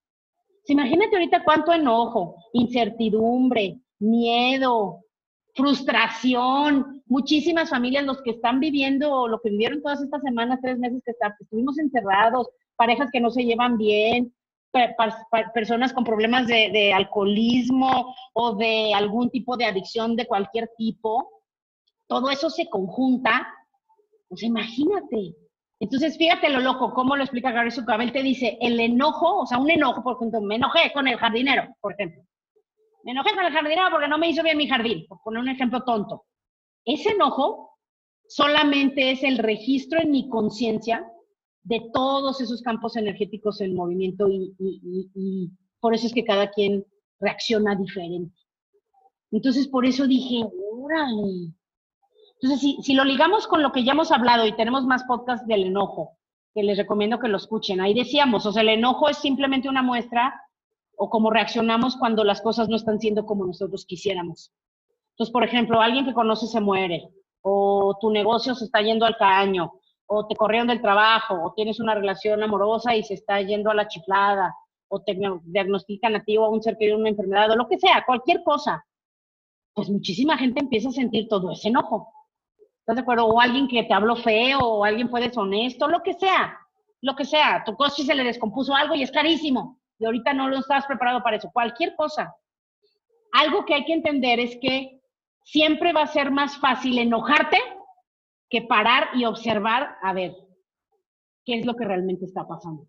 [0.68, 5.00] Imagínate ahorita cuánto enojo, incertidumbre, miedo,
[5.56, 11.02] frustración, muchísimas familias, los que están viviendo, lo que vivieron todas estas semanas, tres meses
[11.04, 14.36] que estuvimos encerrados, parejas que no se llevan bien,
[15.56, 21.28] personas con problemas de, de, alcoholismo o de algún tipo de adicción de cualquier tipo,
[22.06, 23.48] todo eso se conjunta.
[24.34, 25.36] Pues imagínate,
[25.80, 28.08] entonces, fíjate lo loco, cómo lo explica Gary Zuckerberg.
[28.08, 31.18] Él te dice, el enojo, o sea, un enojo, por ejemplo, me enojé con el
[31.18, 32.24] jardinero, por ejemplo.
[33.04, 35.50] Me enojé con el jardinero porque no me hizo bien mi jardín, por poner un
[35.50, 36.24] ejemplo tonto.
[36.84, 37.78] Ese enojo
[38.28, 41.06] solamente es el registro en mi conciencia
[41.62, 46.84] de todos esos campos energéticos en movimiento y, y, por eso es que cada quien
[47.20, 48.36] reacciona diferente.
[49.30, 51.54] Entonces, por eso dije, órale,
[52.44, 55.64] entonces, si, lo ligamos con lo que ya hemos hablado y tenemos más podcasts del
[55.64, 56.18] enojo,
[56.54, 59.82] que les recomiendo que lo escuchen, ahí decíamos, o sea, el enojo es simplemente una
[59.82, 60.42] muestra
[60.98, 64.52] o cómo reaccionamos cuando las cosas no están siendo como nosotros quisiéramos.
[65.12, 67.08] Entonces, por ejemplo, alguien que conoce se muere,
[67.44, 69.72] o tu negocio se está yendo al caño,
[70.06, 73.74] o te corrieron del trabajo, o tienes una relación amorosa y se está yendo a
[73.74, 74.54] la chiflada,
[74.90, 77.80] o te diagnostican a ti o a un ser querido una enfermedad, o lo que
[77.80, 78.86] sea, cualquier cosa,
[79.74, 82.13] pues muchísima gente empieza a sentir todo ese enojo.
[82.84, 83.28] ¿Estás de acuerdo?
[83.28, 86.60] O alguien que te habló feo, o alguien fue deshonesto, lo que sea,
[87.00, 87.64] lo que sea.
[87.66, 89.80] Tu coche se le descompuso algo y es carísimo.
[89.98, 91.50] Y ahorita no lo estás preparado para eso.
[91.54, 92.36] Cualquier cosa.
[93.32, 95.00] Algo que hay que entender es que
[95.46, 97.58] siempre va a ser más fácil enojarte
[98.50, 100.36] que parar y observar, a ver,
[101.46, 102.86] qué es lo que realmente está pasando.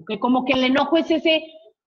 [0.00, 0.18] ¿ok?
[0.20, 1.34] Como que el enojo es ese,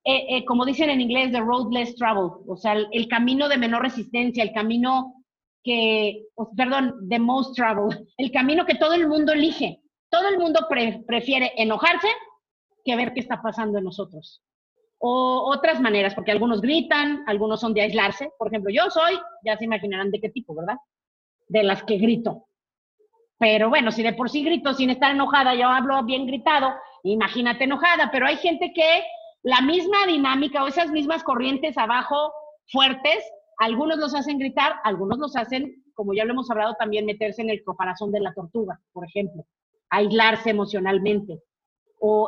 [0.04, 3.58] eh, eh, como dicen en inglés, the road less travel, o sea, el camino de
[3.58, 5.21] menor resistencia, el camino
[5.64, 9.82] que, perdón, the most travel, el camino que todo el mundo elige.
[10.10, 10.68] Todo el mundo
[11.08, 12.10] prefiere enojarse
[12.84, 14.44] que ver qué está pasando en nosotros.
[14.98, 18.32] O otras maneras, porque algunos gritan, algunos son de aislarse.
[18.38, 20.76] Por ejemplo, yo soy, ya se imaginarán de qué tipo, ¿verdad?
[21.48, 22.48] De las que grito.
[23.40, 27.64] Pero bueno, si de por sí grito sin estar enojada, yo hablo bien gritado, imagínate
[27.64, 29.04] enojada, pero hay gente que
[29.42, 32.32] la misma dinámica o esas mismas corrientes abajo
[32.68, 33.24] fuertes
[33.58, 37.50] algunos los hacen gritar, algunos los hacen, como ya lo hemos hablado, también meterse en
[37.50, 39.46] el corazón de la tortuga, por ejemplo,
[39.90, 41.42] aislarse emocionalmente
[42.00, 42.28] o,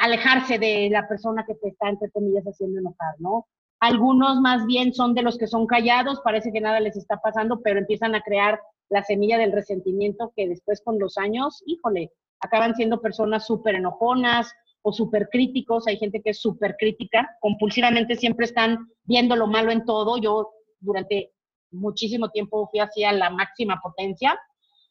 [0.00, 3.46] alejarse de la persona que te está, entre comillas, haciendo enojar, ¿no?
[3.78, 7.60] Algunos más bien son de los que son callados, parece que nada les está pasando,
[7.62, 12.74] pero empiezan a crear la semilla del resentimiento que después con los años, híjole, acaban
[12.74, 15.86] siendo personas súper enojonas o súper críticos.
[15.86, 20.18] Hay gente que es súper crítica, compulsivamente siempre están viendo lo malo en todo.
[20.18, 20.50] Yo
[20.82, 21.32] durante
[21.70, 24.38] muchísimo tiempo fui hacia la máxima potencia.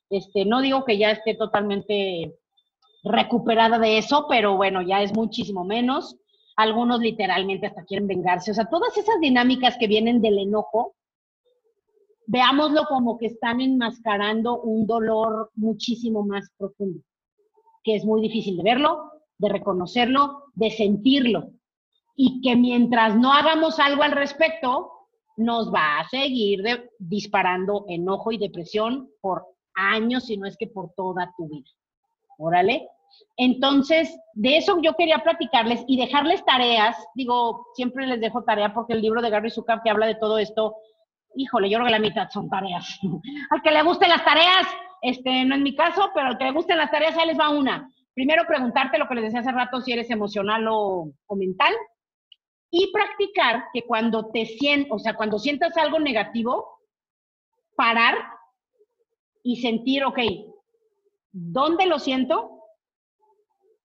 [0.10, 2.36] Este, no digo que ya esté totalmente
[3.04, 6.18] recuperada de eso, pero bueno, ya es muchísimo menos.
[6.56, 8.52] Algunos literalmente hasta quieren vengarse.
[8.52, 10.96] O sea, todas esas dinámicas que vienen del enojo,
[12.28, 17.02] veámoslo como que están enmascarando un dolor muchísimo más profundo,
[17.84, 21.52] que es muy difícil de verlo, de reconocerlo, de sentirlo.
[22.16, 24.92] Y que mientras no hagamos algo al respecto,
[25.42, 26.62] nos va a seguir
[27.00, 31.70] disparando enojo y depresión por años, si no es que por toda tu vida.
[32.38, 32.88] Órale.
[33.38, 36.96] Entonces, de eso yo quería platicarles y dejarles tareas.
[37.16, 40.38] Digo, siempre les dejo tarea porque el libro de Gary Zukav que habla de todo
[40.38, 40.76] esto,
[41.36, 43.00] híjole, yo creo que la mitad son tareas.
[43.50, 44.68] al que le gusten las tareas,
[45.02, 47.50] este, no es mi caso, pero al que le gusten las tareas, ahí les va
[47.50, 47.90] una.
[48.14, 51.74] Primero, preguntarte lo que les decía hace rato, si eres emocional o, o mental
[52.72, 56.80] y practicar que cuando te sientas, o sea, cuando sientas algo negativo,
[57.76, 58.16] parar
[59.44, 60.20] y sentir, ok,
[61.32, 62.64] ¿dónde lo siento?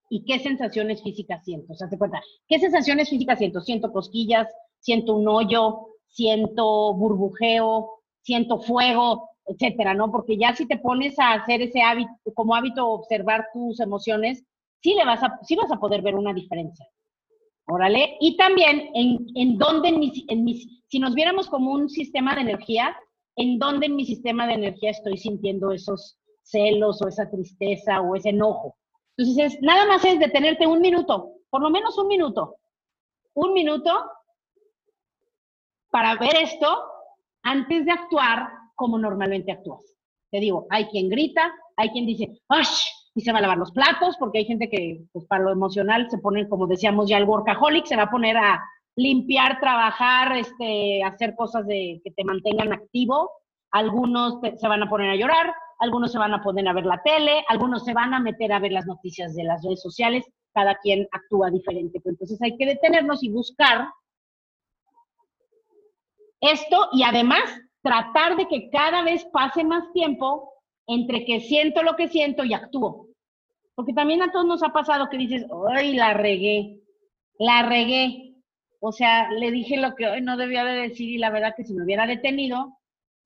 [0.09, 1.73] ¿Y qué sensaciones físicas siento?
[1.73, 3.61] O sea, te cuenta, ¿qué sensaciones físicas siento?
[3.61, 7.91] Siento cosquillas, siento un hoyo, siento burbujeo,
[8.23, 10.13] siento fuego, etcétera, ¿no?
[10.13, 14.45] Porque ya si te pones a hacer ese hábito, como hábito observar tus emociones,
[14.81, 16.87] sí, le vas a, sí vas a poder ver una diferencia.
[17.67, 18.17] Órale.
[18.21, 20.47] Y también en, en dónde en mi, en
[20.87, 22.97] si nos viéramos como un sistema de energía,
[23.37, 28.15] en dónde en mi sistema de energía estoy sintiendo esos celos o esa tristeza o
[28.15, 28.77] ese enojo.
[29.17, 32.57] Entonces, es, nada más es detenerte un minuto, por lo menos un minuto,
[33.35, 33.93] un minuto
[35.91, 36.79] para ver esto
[37.43, 39.83] antes de actuar como normalmente actúas.
[40.31, 42.85] Te digo, hay quien grita, hay quien dice, ¡Ash!
[43.17, 46.07] Y se va a lavar los platos, porque hay gente que, pues para lo emocional,
[46.11, 48.63] se pone, como decíamos ya, el workaholic, se va a poner a
[48.95, 53.31] limpiar, trabajar, este, hacer cosas de, que te mantengan activo.
[53.71, 57.03] Algunos se van a poner a llorar, algunos se van a poner a ver la
[57.03, 60.75] tele, algunos se van a meter a ver las noticias de las redes sociales, cada
[60.75, 62.03] quien actúa diferente.
[62.05, 63.89] Entonces hay que detenernos y buscar
[66.43, 67.45] esto y además
[67.81, 70.53] tratar de que cada vez pase más tiempo
[70.87, 73.06] entre que siento lo que siento y actúo.
[73.77, 76.81] Porque también a todos nos ha pasado que dices, ¡ay, la regué!
[77.39, 78.35] La regué.
[78.81, 81.65] O sea, le dije lo que hoy no debía de decir y la verdad que
[81.65, 82.79] si me hubiera detenido,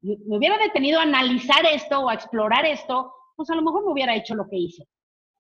[0.02, 3.92] me hubiera detenido a analizar esto o a explorar esto, pues a lo mejor me
[3.92, 4.88] hubiera hecho lo que hice.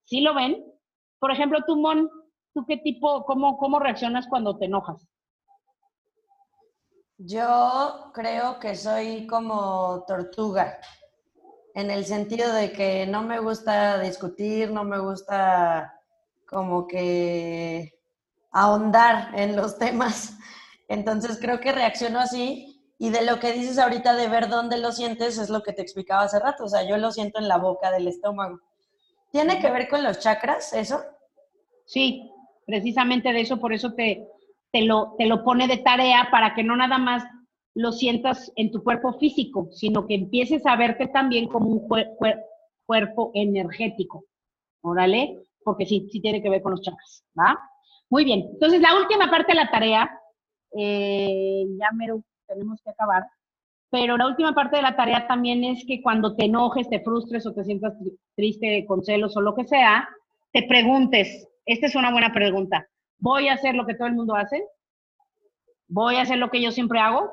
[0.04, 0.64] ¿Sí lo ven?
[1.18, 2.08] Por ejemplo, tú, Mon,
[2.54, 5.08] ¿tú qué tipo, cómo, cómo reaccionas cuando te enojas?
[7.18, 10.78] Yo creo que soy como tortuga
[11.74, 16.00] en el sentido de que no me gusta discutir, no me gusta
[16.46, 17.94] como que
[18.50, 20.36] ahondar en los temas.
[20.88, 24.92] Entonces creo que reacciono así y de lo que dices ahorita de ver dónde lo
[24.92, 27.56] sientes es lo que te explicaba hace rato, o sea, yo lo siento en la
[27.56, 28.60] boca del estómago.
[29.30, 31.00] ¿Tiene que ver con los chakras eso?
[31.86, 32.30] Sí,
[32.66, 34.28] precisamente de eso, por eso te,
[34.72, 37.24] te, lo, te lo pone de tarea para que no nada más
[37.74, 41.88] lo sientas en tu cuerpo físico, sino que empieces a verte también como un
[42.86, 44.24] cuerpo energético.
[44.82, 47.58] Órale, porque sí, sí tiene que ver con los chakras, ¿va?
[48.08, 50.10] Muy bien, entonces la última parte de la tarea,
[50.76, 53.24] eh, ya mero, tenemos que acabar,
[53.90, 57.46] pero la última parte de la tarea también es que cuando te enojes, te frustres
[57.46, 57.94] o te sientas
[58.34, 60.08] triste con celos o lo que sea,
[60.52, 64.34] te preguntes, esta es una buena pregunta, ¿voy a hacer lo que todo el mundo
[64.34, 64.64] hace?
[65.88, 67.30] ¿Voy a hacer lo que yo siempre hago?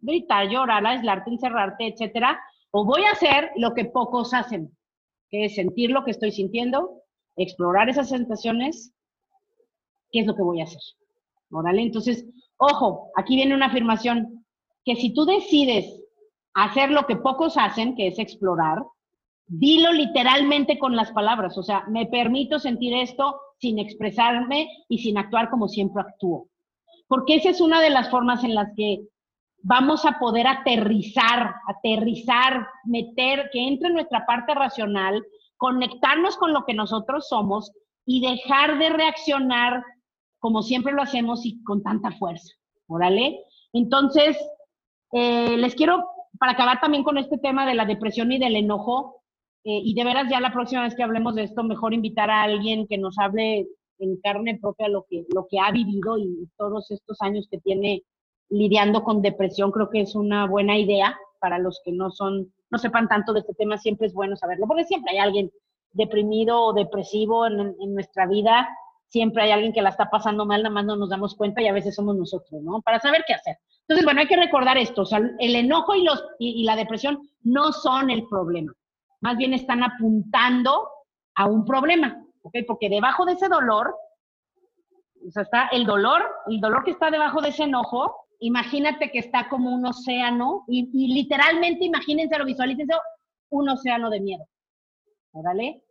[0.00, 4.76] Gritar, llorar, aislarte, encerrarte, etcétera, o voy a hacer lo que pocos hacen,
[5.28, 7.02] que es sentir lo que estoy sintiendo,
[7.36, 8.92] explorar esas sensaciones
[10.12, 10.80] ¿qué es lo que voy a hacer?
[11.50, 14.44] Órale, entonces, ojo, aquí viene una afirmación,
[14.84, 15.86] que si tú decides
[16.54, 18.82] hacer lo que pocos hacen, que es explorar,
[19.46, 25.18] dilo literalmente con las palabras, o sea, me permito sentir esto sin expresarme y sin
[25.18, 26.48] actuar como siempre actúo.
[27.08, 29.00] Porque esa es una de las formas en las que
[29.62, 35.22] vamos a poder aterrizar, aterrizar, meter, que entre nuestra parte racional,
[35.56, 37.72] conectarnos con lo que nosotros somos
[38.06, 39.84] y dejar de reaccionar
[40.38, 42.54] como siempre lo hacemos y con tanta fuerza.
[42.88, 43.44] Órale.
[43.72, 44.36] Entonces,
[45.12, 49.22] eh, les quiero, para acabar también con este tema de la depresión y del enojo,
[49.64, 52.42] eh, y de veras ya la próxima vez que hablemos de esto, mejor invitar a
[52.42, 53.68] alguien que nos hable
[53.98, 58.02] en carne propia lo que, lo que ha vivido y todos estos años que tiene
[58.50, 62.78] lidiando con depresión, creo que es una buena idea para los que no son, no
[62.78, 65.50] sepan tanto de este tema, siempre es bueno saberlo, porque siempre hay alguien
[65.92, 68.68] deprimido o depresivo en, nuestra vida,
[69.08, 71.68] siempre hay alguien que la está pasando mal, nada más no nos damos cuenta y
[71.68, 72.80] a veces somos nosotros, ¿no?
[72.82, 73.56] Para saber qué hacer.
[73.82, 75.04] Entonces, bueno, hay que recordar esto,
[75.38, 76.06] el enojo y,
[76.38, 78.72] y, la depresión no son el problema,
[79.20, 80.88] más bien están apuntando
[81.34, 82.58] a un problema, ¿ok?
[82.66, 83.94] Porque debajo de ese dolor,
[85.26, 89.20] o sea, está el dolor, el dolor que está debajo de ese enojo, imagínate que
[89.20, 92.94] está como un océano, y, y literalmente imagínense, lo visualícense,
[93.50, 94.46] un océano de miedo,
[95.32, 95.82] ¿vale?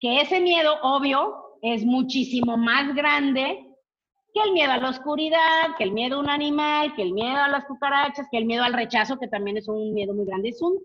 [0.00, 3.68] Que ese miedo, obvio, es muchísimo más grande
[4.34, 7.36] que el miedo a la oscuridad, que el miedo a un animal, que el miedo
[7.36, 10.48] a las cucarachas, que el miedo al rechazo, que también es un miedo muy grande.
[10.48, 10.78] Es un,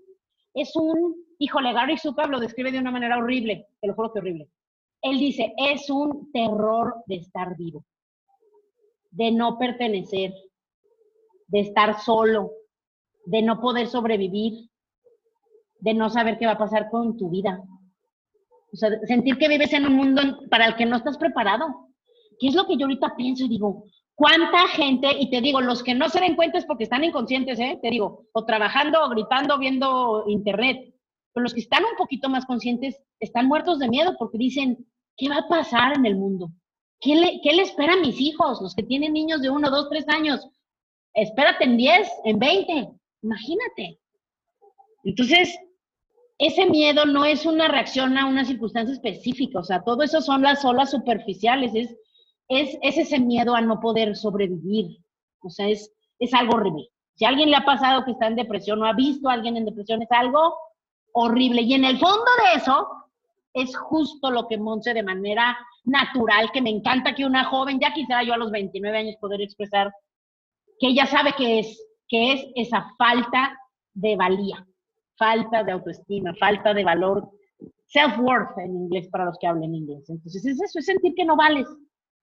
[0.53, 4.19] es un, híjole, Gary Zukav lo describe de una manera horrible, te lo juro que
[4.19, 4.49] horrible.
[5.01, 7.85] Él dice, es un terror de estar vivo,
[9.11, 10.33] de no pertenecer,
[11.47, 12.51] de estar solo,
[13.25, 14.69] de no poder sobrevivir,
[15.79, 17.61] de no saber qué va a pasar con tu vida.
[18.71, 21.65] O sea, sentir que vives en un mundo para el que no estás preparado.
[22.39, 23.85] ¿Qué es lo que yo ahorita pienso y digo?
[24.15, 27.59] ¿Cuánta gente, y te digo, los que no se den cuenta es porque están inconscientes,
[27.59, 27.79] ¿eh?
[27.81, 30.93] Te digo, o trabajando, o gritando, viendo internet,
[31.33, 35.29] pero los que están un poquito más conscientes están muertos de miedo porque dicen, ¿qué
[35.29, 36.49] va a pasar en el mundo?
[36.99, 39.87] ¿Qué le, qué le espera a mis hijos, los que tienen niños de uno, dos,
[39.87, 40.49] tres años?
[41.17, 42.89] Espérate en 10, en 20,
[43.23, 43.99] imagínate.
[45.03, 45.57] Entonces,
[46.37, 50.43] ese miedo no es una reacción a una circunstancia específica, o sea, todo eso son
[50.43, 51.97] las olas superficiales, es,
[52.49, 54.99] es, ese miedo a no poder sobrevivir,
[55.41, 56.89] o sea, es, es algo horrible.
[57.15, 59.57] Si a alguien le ha pasado que está en depresión o ha visto a alguien
[59.57, 60.55] en depresión, es algo
[61.13, 61.63] horrible.
[61.63, 62.87] Y en el fondo de eso
[63.53, 67.91] es justo lo que Monse de manera natural, que me encanta que una joven, ya
[67.91, 69.91] quisiera yo a los 29 años poder expresar,
[70.79, 73.57] que ella sabe que es, que es esa falta
[73.93, 74.65] de valía
[75.17, 77.29] falta de autoestima, falta de valor,
[77.87, 80.09] self-worth en inglés para los que hablen inglés.
[80.09, 81.67] Entonces es eso, es sentir que no vales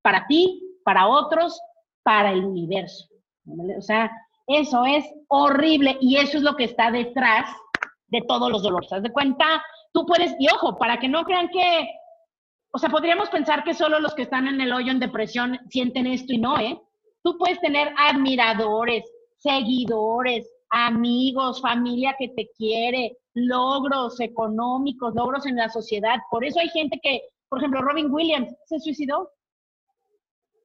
[0.03, 1.61] para ti, para otros,
[2.03, 3.07] para el universo.
[3.77, 4.11] O sea,
[4.47, 7.51] eso es horrible y eso es lo que está detrás
[8.09, 8.89] de todos los dolores.
[8.89, 9.45] ¿Te das cuenta?
[9.93, 11.89] Tú puedes, y ojo, para que no crean que,
[12.73, 16.07] o sea, podríamos pensar que solo los que están en el hoyo en depresión sienten
[16.07, 16.81] esto y no, ¿eh?
[17.25, 19.03] Tú puedes tener admiradores,
[19.39, 26.19] seguidores, amigos, familia que te quiere, logros económicos, logros en la sociedad.
[26.31, 29.31] Por eso hay gente que, por ejemplo, Robin Williams se suicidó.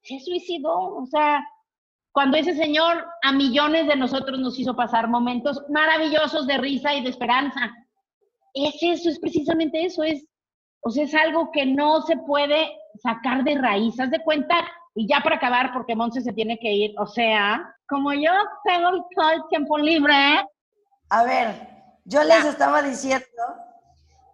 [0.04, 0.96] Se suicidó.
[0.98, 1.42] O sea,
[2.12, 7.04] cuando ese señor a millones de nosotros nos hizo pasar momentos maravillosos de risa y
[7.04, 7.74] de esperanza.
[8.54, 10.28] Es eso, es precisamente eso, es,
[10.82, 12.70] o sea, es algo que no se puede
[13.02, 14.00] sacar de raíz.
[14.00, 14.56] Haz de cuenta,
[14.96, 18.32] y ya para acabar, porque Monse se tiene que ir, o sea, como yo
[18.64, 20.46] tengo todo el tiempo libre.
[21.10, 21.70] A ver,
[22.06, 23.26] yo les estaba diciendo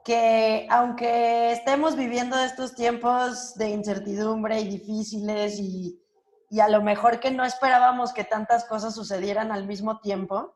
[0.04, 6.00] que aunque estemos viviendo estos tiempos de incertidumbre y difíciles y,
[6.50, 10.56] y a lo mejor que no esperábamos que tantas cosas sucedieran al mismo tiempo,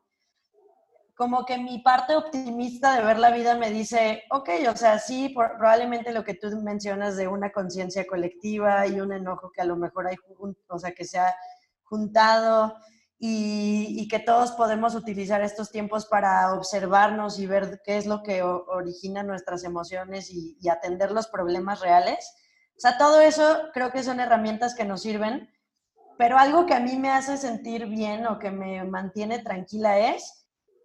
[1.20, 5.28] como que mi parte optimista de ver la vida me dice, ok, o sea, sí,
[5.36, 9.76] probablemente lo que tú mencionas de una conciencia colectiva y un enojo que a lo
[9.76, 11.34] mejor hay, o sea, que se ha
[11.82, 12.74] juntado
[13.18, 18.42] y, que todos podemos utilizar estos tiempos para observarnos y ver qué es lo que
[18.42, 22.32] origina nuestras emociones y, y atender los problemas reales.
[22.78, 25.50] O sea, todo eso creo que son herramientas que nos sirven,
[26.16, 30.39] pero algo que a mí me hace sentir bien o que me mantiene tranquila es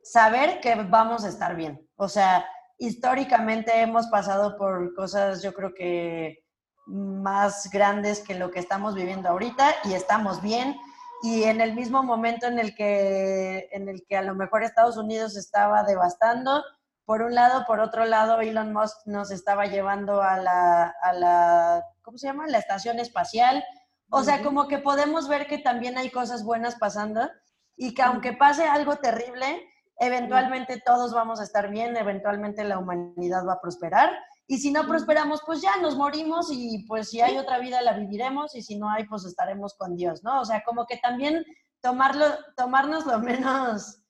[0.05, 1.89] saber que vamos a estar bien.
[1.95, 2.45] O sea,
[2.77, 6.45] históricamente hemos pasado por cosas, yo creo que
[6.85, 10.77] más grandes que lo que estamos viviendo ahorita y estamos bien
[11.23, 14.95] y en el mismo momento en el que, en el que a lo mejor Estados
[14.95, 16.63] Unidos estaba devastando,
[17.05, 21.83] por un lado, por otro lado, Elon Musk nos estaba llevando a la, a la
[22.03, 22.45] ¿cómo se llama?
[22.47, 23.63] La estación espacial.
[24.11, 27.27] O sea, como que podemos ver que también hay cosas buenas pasando
[27.75, 29.67] y que aunque pase algo terrible,
[29.99, 34.11] eventualmente todos vamos a estar bien, eventualmente la humanidad va a prosperar.
[34.47, 37.93] Y si no prosperamos, pues ya nos morimos y pues si hay otra vida la
[37.93, 40.41] viviremos y si no hay, pues estaremos con Dios, ¿no?
[40.41, 41.43] O sea, como que también
[41.81, 42.25] tomarlo,
[42.55, 44.01] tomarnos lo menos,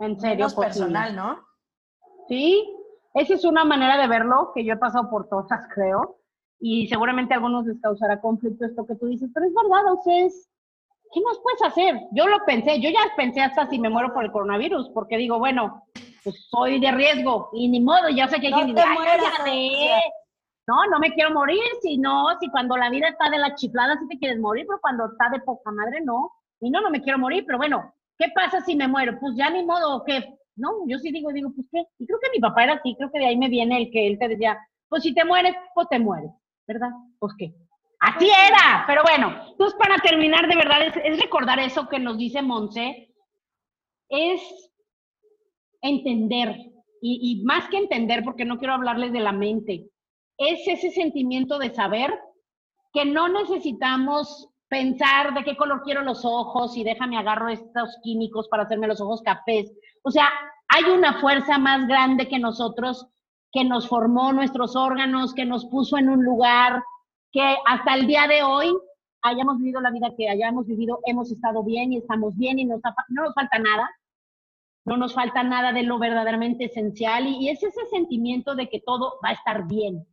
[0.00, 1.38] en serio, personal, ¿no?
[2.28, 2.68] Sí,
[3.14, 6.18] esa es una manera de verlo que yo he pasado por todas, creo.
[6.58, 10.02] Y seguramente a algunos les causará conflicto esto que tú dices, pero es verdad, o
[10.02, 10.48] sea, es,
[11.16, 11.98] ¿qué más puedes hacer?
[12.12, 15.38] Yo lo pensé, yo ya pensé hasta si me muero por el coronavirus, porque digo,
[15.38, 15.82] bueno,
[16.22, 18.82] pues soy de riesgo y ni modo, ya sé que hay no dice,
[20.66, 23.96] no, no me quiero morir, si no, si cuando la vida está de la chiflada
[23.98, 27.00] sí te quieres morir, pero cuando está de poca madre no, y no, no me
[27.00, 29.18] quiero morir, pero bueno, ¿qué pasa si me muero?
[29.18, 30.36] Pues ya ni modo, ¿qué?
[30.54, 33.10] No, yo sí digo, digo, pues qué, y creo que mi papá era así, creo
[33.10, 34.58] que de ahí me viene el que él te decía,
[34.90, 36.30] pues si te mueres, pues te mueres,
[36.66, 36.90] ¿verdad?
[37.18, 37.54] Pues qué.
[38.00, 42.42] Así era, pero bueno, entonces para terminar, de verdad, es, recordar eso que nos dice
[42.42, 43.14] Monse,
[44.08, 44.40] es
[45.80, 46.56] entender,
[47.00, 49.88] y, más que entender, porque no quiero hablarles de la mente,
[50.36, 52.12] es ese sentimiento de saber
[52.92, 58.48] que no necesitamos pensar de qué color quiero los ojos y déjame agarro estos químicos
[58.48, 59.72] para hacerme los ojos cafés.
[60.02, 60.28] O sea,
[60.68, 63.06] hay una fuerza más grande que nosotros
[63.52, 66.82] que nos formó nuestros órganos, que nos puso en un lugar,
[67.32, 68.74] que hasta el día de hoy
[69.22, 72.80] hayamos vivido la vida que hayamos vivido, hemos estado bien y estamos bien y nos,
[73.08, 73.90] no nos falta nada,
[74.84, 79.18] no nos falta nada de lo verdaderamente esencial y, es ese sentimiento de que todo
[79.24, 80.06] va a estar bien.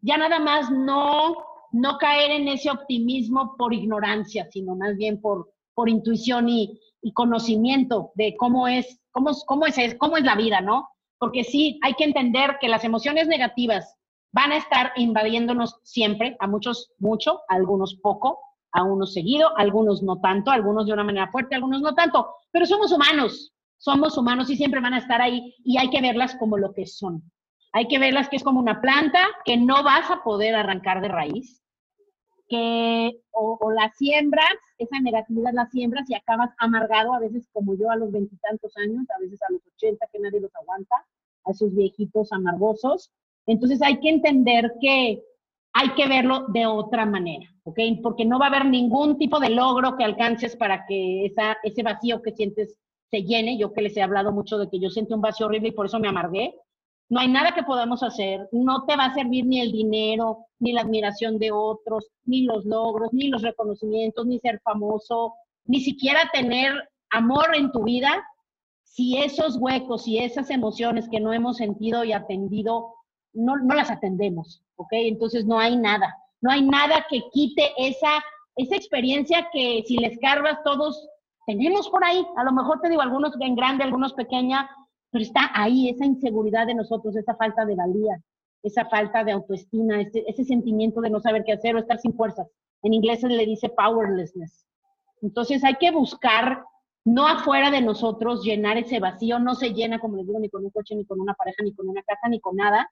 [0.00, 1.36] Ya nada más no,
[1.72, 7.12] no caer en ese optimismo por ignorancia, sino más bien por, por intuición y, y
[7.12, 10.88] conocimiento de cómo es, cómo, cómo, es, cómo es la vida, ¿no?
[11.18, 13.96] Porque sí, hay que entender que las emociones negativas
[14.32, 18.40] van a estar invadiéndonos siempre, a muchos mucho, a algunos poco,
[18.72, 21.82] a unos seguido, a algunos no tanto, a algunos de una manera fuerte, a algunos
[21.82, 25.90] no tanto, pero somos humanos, somos humanos y siempre van a estar ahí y hay
[25.90, 27.22] que verlas como lo que son.
[27.74, 31.08] Hay que verlas que es como una planta que no vas a poder arrancar de
[31.08, 31.62] raíz,
[32.48, 37.74] que o, o la siembras, esa negatividad la siembras y acabas amargado, a veces como
[37.74, 40.96] yo a los veintitantos años, a veces a los ochenta, que nadie los aguanta,
[41.44, 43.10] a esos viejitos amargosos,
[43.46, 45.22] entonces hay que entender que
[45.72, 47.78] hay que verlo de otra manera, ¿ok?
[48.02, 51.82] Porque no va a haber ningún tipo de logro que alcances para que esa, ese
[51.82, 52.76] vacío que sientes
[53.10, 53.58] se llene.
[53.58, 55.86] Yo que les he hablado mucho de que yo sentí un vacío horrible y por
[55.86, 56.54] eso me amargué.
[57.08, 60.72] No hay nada que podamos hacer, no te va a servir ni el dinero, ni
[60.72, 65.34] la admiración de otros, ni los logros, ni los reconocimientos, ni ser famoso,
[65.66, 66.72] ni siquiera tener
[67.10, 68.26] amor en tu vida,
[68.82, 72.94] si esos huecos y esas emociones que no hemos sentido y atendido
[73.34, 74.88] no, no las atendemos, ¿ok?
[74.92, 78.22] Entonces no hay nada, no hay nada que quite esa,
[78.56, 81.08] esa experiencia que si les cargas todos
[81.46, 84.68] tenemos por ahí, a lo mejor te digo, algunos en grande, algunos pequeña,
[85.10, 88.22] pero está ahí esa inseguridad de nosotros, esa falta de valía,
[88.62, 92.14] esa falta de autoestima, ese, ese sentimiento de no saber qué hacer o estar sin
[92.14, 92.48] fuerzas.
[92.82, 94.66] En inglés se le dice powerlessness.
[95.20, 96.64] Entonces hay que buscar,
[97.04, 99.38] no afuera de nosotros, llenar ese vacío.
[99.38, 101.74] No se llena, como les digo, ni con un coche, ni con una pareja, ni
[101.74, 102.90] con una casa, ni con nada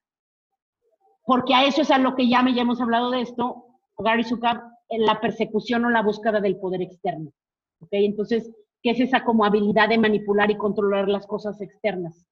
[1.25, 3.67] porque a eso es a lo que llame, ya hemos hablado de esto,
[3.99, 4.61] Gary Zucker,
[4.91, 7.33] la persecución o la búsqueda del poder externo.
[7.81, 7.89] ¿ok?
[7.93, 8.51] Entonces,
[8.83, 12.27] ¿qué es esa como habilidad de manipular y controlar las cosas externas?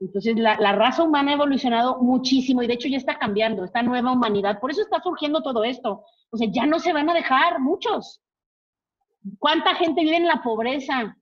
[0.00, 3.82] Entonces, la, la, raza humana ha evolucionado muchísimo y de hecho ya está cambiando, esta
[3.82, 4.58] nueva humanidad.
[4.58, 6.04] Por eso está surgiendo todo esto.
[6.30, 8.20] O sea, ya no se van a dejar muchos.
[9.38, 11.16] ¿Cuánta gente vive en la pobreza?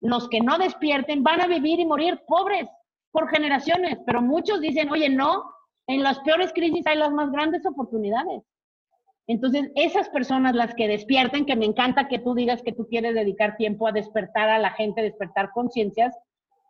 [0.00, 2.68] Los que no despierten van a vivir y morir pobres
[3.10, 5.44] por generaciones, pero muchos dicen, oye, no,
[5.90, 8.42] en las peores crisis hay las más grandes oportunidades.
[9.26, 13.14] Entonces, esas personas, las que despierten, que me encanta que tú digas que tú quieres
[13.14, 16.16] dedicar tiempo a despertar a la gente, despertar conciencias,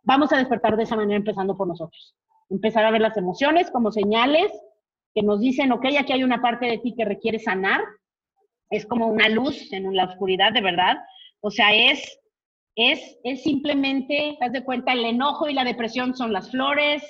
[0.03, 2.15] vamos a despertar de esa manera empezando por nosotros.
[2.49, 4.51] Empezar a ver las emociones como señales
[5.13, 7.81] que nos dicen, ok, aquí hay una parte de ti que requiere sanar.
[8.69, 10.97] Es como una luz en la oscuridad, de verdad.
[11.41, 12.19] O sea, es,
[12.75, 17.03] es, es simplemente, haz de cuenta, el enojo y la depresión son las flores,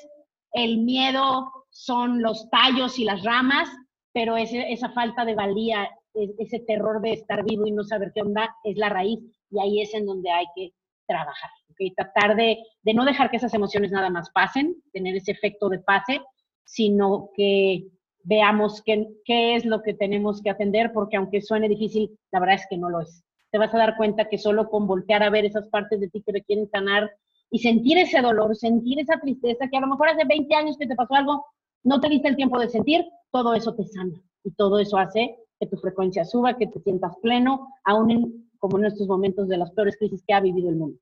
[0.53, 3.69] el miedo son los tallos y las ramas,
[4.13, 8.55] pero esa falta de valía, ese terror de estar vivo y no saber qué onda,
[8.63, 9.19] es la raíz
[9.49, 10.73] y ahí es en donde hay que
[11.07, 11.49] trabajar.
[11.71, 11.91] ¿okay?
[11.91, 15.79] Tratar de, de no dejar que esas emociones nada más pasen, tener ese efecto de
[15.79, 16.21] pase,
[16.65, 17.87] sino que
[18.23, 22.55] veamos qué, qué es lo que tenemos que atender, porque aunque suene difícil, la verdad
[22.55, 23.23] es que no lo es.
[23.49, 26.21] Te vas a dar cuenta que solo con voltear a ver esas partes de ti
[26.21, 27.11] que requieren sanar
[27.49, 30.87] y sentir ese dolor, sentir esa tristeza, que a lo mejor hace 20 años que
[30.87, 31.45] te pasó algo,
[31.83, 34.13] no te diste el tiempo de sentir, todo eso te sana
[34.43, 38.79] y todo eso hace que tu frecuencia suba, que te sientas pleno, aún en, como
[38.79, 40.97] en estos momentos de las peores crisis que ha vivido el mundo.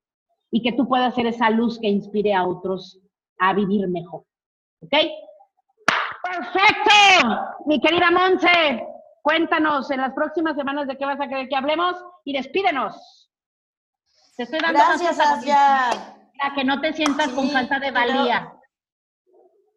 [0.50, 3.00] Y que tú puedas ser esa luz que inspire a otros
[3.38, 4.24] a vivir mejor.
[4.82, 4.92] ¿Ok?
[6.22, 6.92] Perfecto,
[7.66, 8.86] mi querida Monse.
[9.22, 13.30] Cuéntanos en las próximas semanas de qué vas a querer que hablemos y despídenos.
[14.36, 15.90] Te estoy dando Gracias, Asia.
[16.38, 18.59] Para que no te sientas con falta de valía.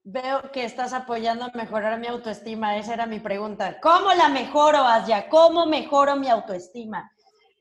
[0.04, 2.78] Veo que estás apoyando a mejorar mi autoestima.
[2.78, 3.80] Esa era mi pregunta.
[3.82, 5.30] ¿Cómo la mejoro, Asia?
[5.30, 7.10] ¿Cómo mejoro mi autoestima?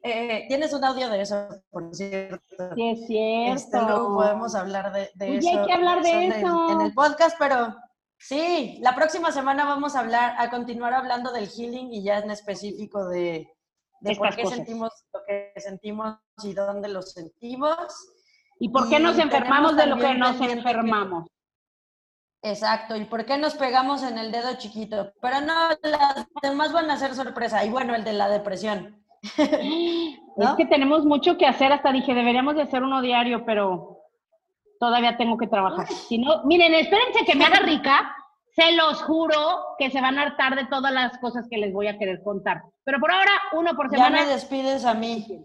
[0.02, 2.74] Eh, tienes un audio de eso, por cierto.
[2.74, 3.54] Sí, es cierto.
[3.54, 5.48] Este, luego podemos hablar de, eso.
[5.48, 6.70] hay que hablar de eso.
[6.72, 7.76] en el podcast, pero
[8.22, 12.30] Sí, la próxima semana vamos a hablar, a continuar hablando del healing y ya en
[12.30, 13.48] específico de,
[14.16, 17.76] por qué sentimos lo que sentimos y dónde lo sentimos.
[18.60, 21.28] Y por qué nos enfermamos de lo que nos enfermamos.
[22.42, 25.12] Exacto, y por qué nos pegamos en el dedo chiquito.
[25.20, 27.64] Pero no, las demás van a ser sorpresa.
[27.64, 29.02] Y bueno, el de la depresión.
[30.34, 33.98] Es que tenemos mucho que hacer, hasta dije, deberíamos de hacer uno diario, pero
[34.80, 35.86] todavía tengo que trabajar.
[35.88, 38.16] Si no, miren, espérense que me haga rica,
[38.54, 39.36] se los juro
[39.78, 42.62] que se van a hartar de todas las cosas que les voy a querer contar.
[42.84, 44.20] Pero por ahora, uno por semana.
[44.20, 45.44] Ya me despides a mí.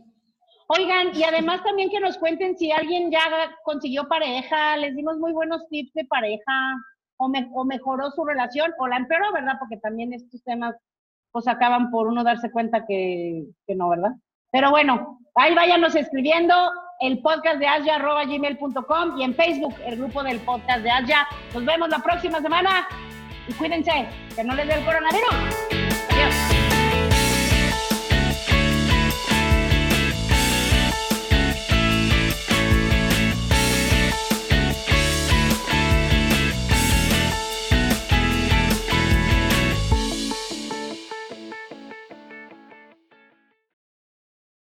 [0.68, 3.22] Oigan, y además también que nos cuenten si alguien ya
[3.64, 6.76] consiguió pareja, les dimos muy buenos tips de pareja,
[7.18, 9.56] o, o mejoró su relación, o la empeoró, ¿verdad?
[9.60, 10.76] Porque también estos temas
[11.32, 14.12] pues acaban por uno darse cuenta que, no, ¿verdad?
[14.52, 16.54] Pero bueno, ahí váyanos escribiendo
[17.00, 21.28] el podcast de gmail.com y en Facebook el grupo del podcast de Asia.
[21.54, 22.88] Nos vemos la próxima semana
[23.48, 25.87] y cuídense, que no les dé el coronavirus.